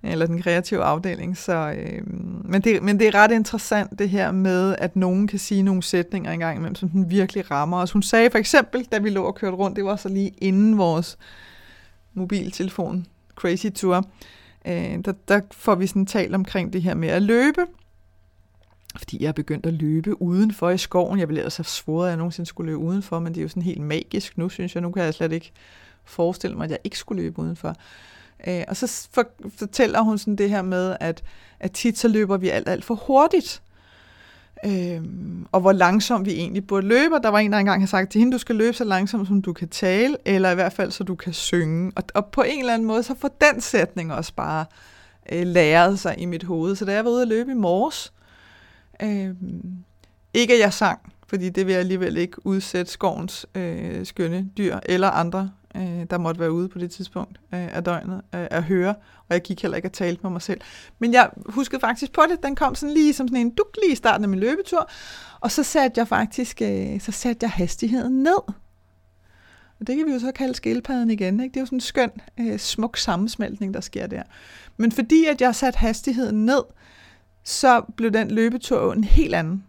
eller 0.03 0.25
den 0.25 0.41
kreative 0.41 0.83
afdeling. 0.83 1.37
Så, 1.37 1.73
øh, 1.77 2.01
men, 2.45 2.61
det, 2.61 2.83
men 2.83 2.99
det 2.99 3.07
er 3.07 3.15
ret 3.15 3.31
interessant 3.31 3.99
det 3.99 4.09
her 4.09 4.31
med, 4.31 4.75
at 4.77 4.95
nogen 4.95 5.27
kan 5.27 5.39
sige 5.39 5.63
nogle 5.63 5.83
sætninger 5.83 6.31
engang 6.31 6.57
imellem, 6.57 6.75
som 6.75 6.89
den 6.89 7.09
virkelig 7.09 7.51
rammer 7.51 7.77
os. 7.77 7.91
Hun 7.91 8.03
sagde 8.03 8.29
for 8.31 8.37
eksempel, 8.37 8.85
da 8.91 8.97
vi 8.97 9.09
lå 9.09 9.23
og 9.23 9.35
kørte 9.35 9.57
rundt, 9.57 9.75
det 9.75 9.85
var 9.85 9.95
så 9.95 10.09
lige 10.09 10.33
inden 10.37 10.77
vores 10.77 11.17
mobiltelefon 12.13 13.05
crazy 13.35 13.67
tour, 13.75 14.05
øh, 14.67 15.05
der, 15.05 15.13
der 15.27 15.41
får 15.51 15.75
vi 15.75 15.87
sådan 15.87 16.05
talt 16.05 16.35
omkring 16.35 16.73
det 16.73 16.81
her 16.81 16.93
med 16.93 17.09
at 17.09 17.21
løbe. 17.21 17.61
fordi 18.97 19.23
jeg 19.23 19.27
er 19.27 19.31
begyndt 19.31 19.65
at 19.65 19.73
løbe 19.73 20.21
udenfor 20.21 20.69
i 20.69 20.77
skoven. 20.77 21.19
Jeg 21.19 21.27
ville 21.27 21.39
ellers 21.39 21.57
have 21.57 21.65
svoret, 21.65 22.07
at 22.07 22.09
jeg 22.09 22.17
nogensinde 22.17 22.47
skulle 22.47 22.71
løbe 22.71 22.77
udenfor, 22.77 23.19
men 23.19 23.33
det 23.33 23.39
er 23.39 23.43
jo 23.43 23.49
sådan 23.49 23.63
helt 23.63 23.81
magisk 23.81 24.37
nu, 24.37 24.49
synes 24.49 24.75
jeg. 24.75 24.81
Nu 24.81 24.91
kan 24.91 25.03
jeg 25.03 25.13
slet 25.13 25.31
ikke 25.31 25.51
forestille 26.05 26.57
mig, 26.57 26.63
at 26.63 26.71
jeg 26.71 26.79
ikke 26.83 26.97
skulle 26.97 27.23
løbe 27.23 27.39
udenfor. 27.39 27.75
Øh, 28.47 28.63
og 28.67 28.77
så 28.77 29.07
for, 29.11 29.23
fortæller 29.49 30.01
hun 30.01 30.17
sådan 30.17 30.35
det 30.35 30.49
her 30.49 30.61
med, 30.61 30.97
at, 30.99 31.23
at 31.59 31.71
tit 31.71 31.97
så 31.97 32.07
løber 32.07 32.37
vi 32.37 32.49
alt, 32.49 32.69
alt 32.69 32.85
for 32.85 32.95
hurtigt. 32.95 33.61
Øhm, 34.65 35.45
og 35.51 35.61
hvor 35.61 35.71
langsomt 35.71 36.25
vi 36.25 36.31
egentlig 36.31 36.67
burde 36.67 36.87
løbe. 36.87 37.15
Der 37.23 37.29
var 37.29 37.39
en, 37.39 37.51
der 37.51 37.57
engang 37.57 37.81
har 37.81 37.87
sagt 37.87 38.11
til 38.11 38.19
hende, 38.19 38.33
du 38.33 38.37
skal 38.37 38.55
løbe 38.55 38.77
så 38.77 38.83
langsomt, 38.83 39.27
som 39.27 39.41
du 39.41 39.53
kan 39.53 39.69
tale, 39.69 40.17
eller 40.25 40.51
i 40.51 40.55
hvert 40.55 40.73
fald, 40.73 40.91
så 40.91 41.03
du 41.03 41.15
kan 41.15 41.33
synge. 41.33 41.91
Og, 41.95 42.03
og 42.13 42.25
på 42.25 42.41
en 42.41 42.59
eller 42.59 42.73
anden 42.73 42.87
måde, 42.87 43.03
så 43.03 43.15
får 43.19 43.27
den 43.41 43.61
sætning 43.61 44.13
også 44.13 44.33
bare 44.33 44.65
øh, 45.31 45.47
læret 45.47 45.99
sig 45.99 46.15
i 46.17 46.25
mit 46.25 46.43
hoved. 46.43 46.75
Så 46.75 46.85
da 46.85 46.93
jeg 46.93 47.05
var 47.05 47.11
ude 47.11 47.21
at 47.21 47.27
løbe 47.27 47.51
i 47.51 47.55
morges, 47.55 48.13
øh, 49.03 49.29
ikke 50.33 50.53
at 50.53 50.59
jeg 50.59 50.73
sang, 50.73 51.13
fordi 51.27 51.49
det 51.49 51.65
vil 51.65 51.71
jeg 51.71 51.79
alligevel 51.79 52.17
ikke 52.17 52.45
udsætte 52.45 52.91
skovens 52.91 53.45
øh, 53.55 54.05
skønne 54.05 54.49
dyr 54.57 54.79
eller 54.85 55.09
andre 55.09 55.51
øh, 55.75 56.05
der 56.09 56.17
måtte 56.17 56.39
være 56.39 56.51
ude 56.51 56.69
på 56.69 56.79
det 56.79 56.91
tidspunkt 56.91 57.39
øh, 57.53 57.75
af 57.75 57.83
døgnet, 57.83 58.21
øh, 58.35 58.47
at 58.51 58.63
høre, 58.63 58.89
og 59.19 59.29
jeg 59.29 59.41
gik 59.41 59.61
heller 59.61 59.75
ikke 59.75 59.87
og 59.87 59.93
talte 59.93 60.19
med 60.23 60.31
mig 60.31 60.41
selv. 60.41 60.61
Men 60.99 61.13
jeg 61.13 61.29
huskede 61.45 61.79
faktisk 61.79 62.11
på 62.11 62.21
det, 62.29 62.43
den 62.43 62.55
kom 62.55 62.75
sådan 62.75 62.93
lige 62.93 63.13
som 63.13 63.27
sådan 63.27 63.41
en 63.41 63.49
duk 63.49 63.77
lige 63.83 63.93
i 63.93 63.95
starten 63.95 64.23
af 64.23 64.29
min 64.29 64.39
løbetur, 64.39 64.89
og 65.39 65.51
så 65.51 65.63
satte 65.63 65.99
jeg 65.99 66.07
faktisk, 66.07 66.61
øh, 66.61 67.01
så 67.01 67.11
satte 67.11 67.43
jeg 67.43 67.51
hastigheden 67.51 68.23
ned. 68.23 68.39
Og 69.79 69.87
det 69.87 69.97
kan 69.97 70.05
vi 70.05 70.11
jo 70.11 70.19
så 70.19 70.31
kalde 70.31 70.53
skildpadden 70.53 71.09
igen. 71.09 71.39
Ikke? 71.39 71.53
Det 71.53 71.57
er 71.57 71.61
jo 71.61 71.65
sådan 71.65 71.75
en 71.75 71.81
skøn, 71.81 72.11
øh, 72.39 72.59
smuk 72.59 72.97
sammensmeltning, 72.97 73.73
der 73.73 73.81
sker 73.81 74.07
der. 74.07 74.23
Men 74.77 74.91
fordi 74.91 75.25
at 75.25 75.41
jeg 75.41 75.55
satte 75.55 75.77
hastigheden 75.77 76.45
ned, 76.45 76.61
så 77.43 77.81
blev 77.95 78.11
den 78.11 78.31
løbetur 78.31 78.93
en 78.93 79.03
helt 79.03 79.35
anden. 79.35 79.63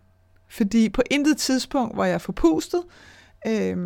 Fordi 0.48 0.88
på 0.88 1.02
intet 1.10 1.36
tidspunkt 1.36 1.96
var 1.96 2.06
jeg 2.06 2.20
forpustet, 2.20 2.82
øh, 3.46 3.76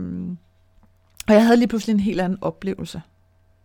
og 1.28 1.34
jeg 1.34 1.44
havde 1.44 1.56
lige 1.56 1.68
pludselig 1.68 1.94
en 1.94 2.00
helt 2.00 2.20
anden 2.20 2.38
oplevelse 2.40 3.02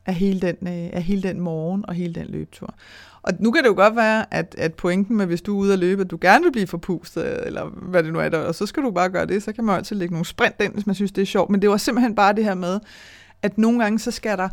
af 0.05 0.13
hele 0.13 0.41
den, 0.41 0.55
øh, 0.61 0.89
af 0.93 1.03
hele 1.03 1.23
den 1.23 1.39
morgen 1.39 1.85
og 1.87 1.93
hele 1.93 2.13
den 2.13 2.25
løbetur. 2.27 2.73
Og 3.21 3.33
nu 3.39 3.51
kan 3.51 3.63
det 3.63 3.69
jo 3.69 3.75
godt 3.75 3.95
være, 3.95 4.33
at, 4.33 4.55
at 4.57 4.73
pointen 4.73 5.17
med, 5.17 5.25
hvis 5.25 5.41
du 5.41 5.55
er 5.55 5.59
ude 5.61 5.73
at 5.73 5.79
løbe, 5.79 6.01
at 6.01 6.11
du 6.11 6.17
gerne 6.21 6.43
vil 6.43 6.51
blive 6.51 6.67
forpustet, 6.67 7.45
eller 7.45 7.65
hvad 7.65 8.03
det 8.03 8.13
nu 8.13 8.19
er, 8.19 8.29
der, 8.29 8.39
og 8.39 8.55
så 8.55 8.65
skal 8.65 8.83
du 8.83 8.91
bare 8.91 9.09
gøre 9.09 9.25
det, 9.25 9.43
så 9.43 9.53
kan 9.53 9.63
man 9.63 9.73
jo 9.73 9.77
altid 9.77 9.95
lægge 9.95 10.13
nogle 10.13 10.25
sprint 10.25 10.55
ind, 10.61 10.73
hvis 10.73 10.85
man 10.85 10.95
synes, 10.95 11.11
det 11.11 11.21
er 11.21 11.25
sjovt. 11.25 11.49
Men 11.49 11.61
det 11.61 11.69
var 11.69 11.77
simpelthen 11.77 12.15
bare 12.15 12.33
det 12.33 12.43
her 12.43 12.55
med, 12.55 12.79
at 13.41 13.57
nogle 13.57 13.83
gange 13.83 13.99
så 13.99 14.11
skal 14.11 14.37
der 14.37 14.49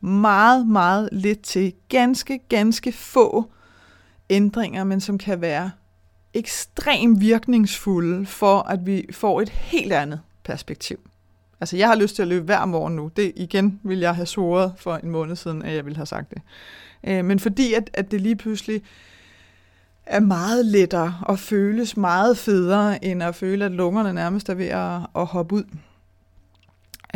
meget, 0.00 0.66
meget 0.66 1.08
lidt 1.12 1.42
til. 1.42 1.72
Ganske, 1.88 2.38
ganske 2.48 2.92
få 2.92 3.50
ændringer, 4.30 4.84
men 4.84 5.00
som 5.00 5.18
kan 5.18 5.40
være 5.40 5.70
ekstremt 6.34 7.20
virkningsfulde 7.20 8.26
for, 8.26 8.58
at 8.58 8.86
vi 8.86 9.06
får 9.12 9.40
et 9.40 9.48
helt 9.48 9.92
andet 9.92 10.20
perspektiv. 10.44 11.09
Altså, 11.60 11.76
jeg 11.76 11.88
har 11.88 11.94
lyst 11.94 12.14
til 12.14 12.22
at 12.22 12.28
løbe 12.28 12.44
hver 12.44 12.64
morgen 12.64 12.96
nu. 12.96 13.10
Det 13.16 13.32
igen 13.36 13.80
vil 13.82 13.98
jeg 13.98 14.14
have 14.14 14.26
svoret 14.26 14.72
for 14.76 14.96
en 14.96 15.10
måned 15.10 15.36
siden, 15.36 15.62
at 15.62 15.74
jeg 15.74 15.84
ville 15.84 15.96
have 15.96 16.06
sagt 16.06 16.30
det. 16.30 16.42
Øh, 17.04 17.24
men 17.24 17.38
fordi 17.38 17.74
at, 17.74 17.90
at 17.92 18.10
det 18.10 18.20
lige 18.20 18.36
pludselig 18.36 18.82
er 20.06 20.20
meget 20.20 20.66
lettere 20.66 21.14
og 21.22 21.38
føles 21.38 21.96
meget 21.96 22.38
federe, 22.38 23.04
end 23.04 23.22
at 23.22 23.34
føle, 23.34 23.64
at 23.64 23.72
lungerne 23.72 24.12
nærmest 24.12 24.48
er 24.48 24.54
ved 24.54 24.66
at, 24.66 25.00
at 25.16 25.26
hoppe 25.26 25.54
ud. 25.54 25.64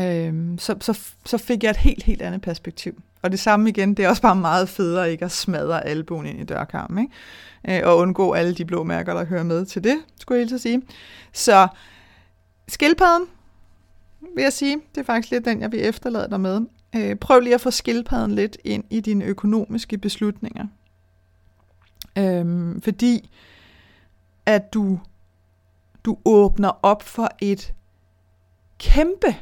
Øh, 0.00 0.58
så, 0.58 0.76
så, 0.80 1.00
så 1.24 1.38
fik 1.38 1.62
jeg 1.62 1.70
et 1.70 1.76
helt, 1.76 2.02
helt 2.02 2.22
andet 2.22 2.40
perspektiv. 2.40 3.02
Og 3.22 3.30
det 3.30 3.40
samme 3.40 3.68
igen, 3.68 3.94
det 3.94 4.04
er 4.04 4.08
også 4.08 4.22
bare 4.22 4.36
meget 4.36 4.68
federe 4.68 5.12
ikke 5.12 5.24
at 5.24 5.32
smadre 5.32 5.86
albuen 5.86 6.26
ind 6.26 6.40
i 6.40 6.44
dørkarmen, 6.44 6.98
ikke? 7.04 7.82
Øh, 7.82 7.88
og 7.88 7.96
undgå 7.96 8.32
alle 8.32 8.54
de 8.54 8.64
blå 8.64 8.82
mærker, 8.82 9.14
der 9.14 9.24
hører 9.24 9.42
med 9.42 9.66
til 9.66 9.84
det, 9.84 9.96
skulle 10.20 10.40
jeg 10.40 10.48
helt 10.48 10.62
sige. 10.62 10.82
Så 11.32 11.68
skildpadden, 12.68 13.26
vil 14.34 14.42
jeg 14.42 14.52
sige. 14.52 14.76
Det 14.94 15.00
er 15.00 15.04
faktisk 15.04 15.30
lidt 15.30 15.44
den, 15.44 15.60
jeg 15.60 15.72
vil 15.72 15.84
efterlade 15.84 16.30
dig 16.30 16.40
med. 16.40 16.60
Øh, 16.96 17.16
prøv 17.16 17.40
lige 17.40 17.54
at 17.54 17.60
få 17.60 17.70
skildpadden 17.70 18.34
lidt 18.34 18.56
ind 18.64 18.84
i 18.90 19.00
dine 19.00 19.24
økonomiske 19.24 19.98
beslutninger. 19.98 20.66
Øh, 22.18 22.74
fordi 22.82 23.30
at 24.46 24.74
du, 24.74 25.00
du 26.04 26.18
åbner 26.24 26.78
op 26.82 27.02
for 27.02 27.28
et 27.40 27.74
kæmpe 28.78 29.36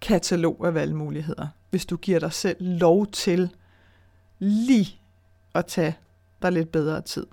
katalog 0.00 0.66
af 0.66 0.74
valgmuligheder, 0.74 1.48
hvis 1.70 1.86
du 1.86 1.96
giver 1.96 2.18
dig 2.18 2.32
selv 2.32 2.56
lov 2.60 3.06
til 3.06 3.50
lige 4.38 5.00
at 5.54 5.66
tage 5.66 5.96
dig 6.42 6.52
lidt 6.52 6.72
bedre 6.72 7.00
tid. 7.00 7.26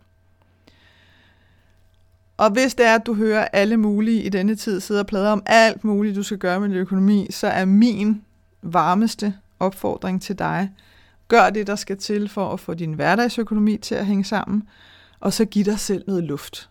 Og 2.38 2.52
hvis 2.52 2.76
det 2.76 2.86
er, 2.86 2.96
at 2.96 3.06
du 3.06 3.14
hører 3.14 3.48
alle 3.54 3.78
mulige 3.78 4.24
i 4.24 4.30
denne 4.30 4.56
tid 4.56 4.80
sidde 4.80 5.00
og 5.00 5.08
plader 5.08 5.32
om 5.32 5.44
alt 5.46 5.84
muligt, 5.84 6.16
du 6.16 6.24
skal 6.24 6.38
gøre 6.38 6.60
med 6.60 6.70
din 6.70 6.78
økonomi, 6.78 7.28
så 7.30 7.48
er 7.48 7.66
min 7.66 8.22
varmeste 8.62 9.34
opfordring 9.60 10.22
til 10.22 10.40
dig, 10.40 10.72
gør 11.28 11.50
det, 11.50 11.68
der 11.68 11.76
skal 11.76 11.98
til 11.98 12.30
for 12.30 12.54
at 12.54 12.60
få 12.60 12.74
din 12.74 12.94
hverdagsøkonomi 12.94 13.78
til 13.78 13.96
at 13.96 14.06
hænge 14.06 14.24
sammen, 14.24 14.64
og 15.20 15.34
så 15.34 15.46
giv 15.46 15.66
dig 15.66 15.80
selv 15.80 16.04
noget 16.08 16.24
luft. 16.24 16.70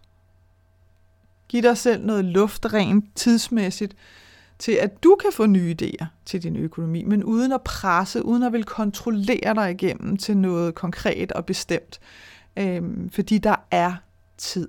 Giv 1.49 1.63
dig 1.63 1.79
selv 1.79 2.07
noget 2.07 2.25
luft 2.25 2.73
rent 2.73 3.05
tidsmæssigt, 3.15 3.95
til 4.59 4.73
at 4.73 5.03
du 5.05 5.17
kan 5.23 5.33
få 5.33 5.47
nye 5.47 5.77
idéer 5.83 6.07
til 6.25 6.43
din 6.43 6.57
økonomi, 6.57 7.05
men 7.05 7.25
uden 7.25 7.53
at 7.53 7.63
presse, 7.63 8.25
uden 8.25 8.43
at 8.43 8.53
vil 8.53 8.65
kontrollere 8.65 9.55
dig 9.55 9.71
igennem 9.71 10.17
til 10.17 10.37
noget 10.37 10.75
konkret 10.75 11.33
og 11.33 11.47
bestemt. 11.47 12.01
Øhm, 12.57 13.11
fordi 13.11 13.39
der 13.39 13.57
er 13.71 13.95
tid 14.39 14.69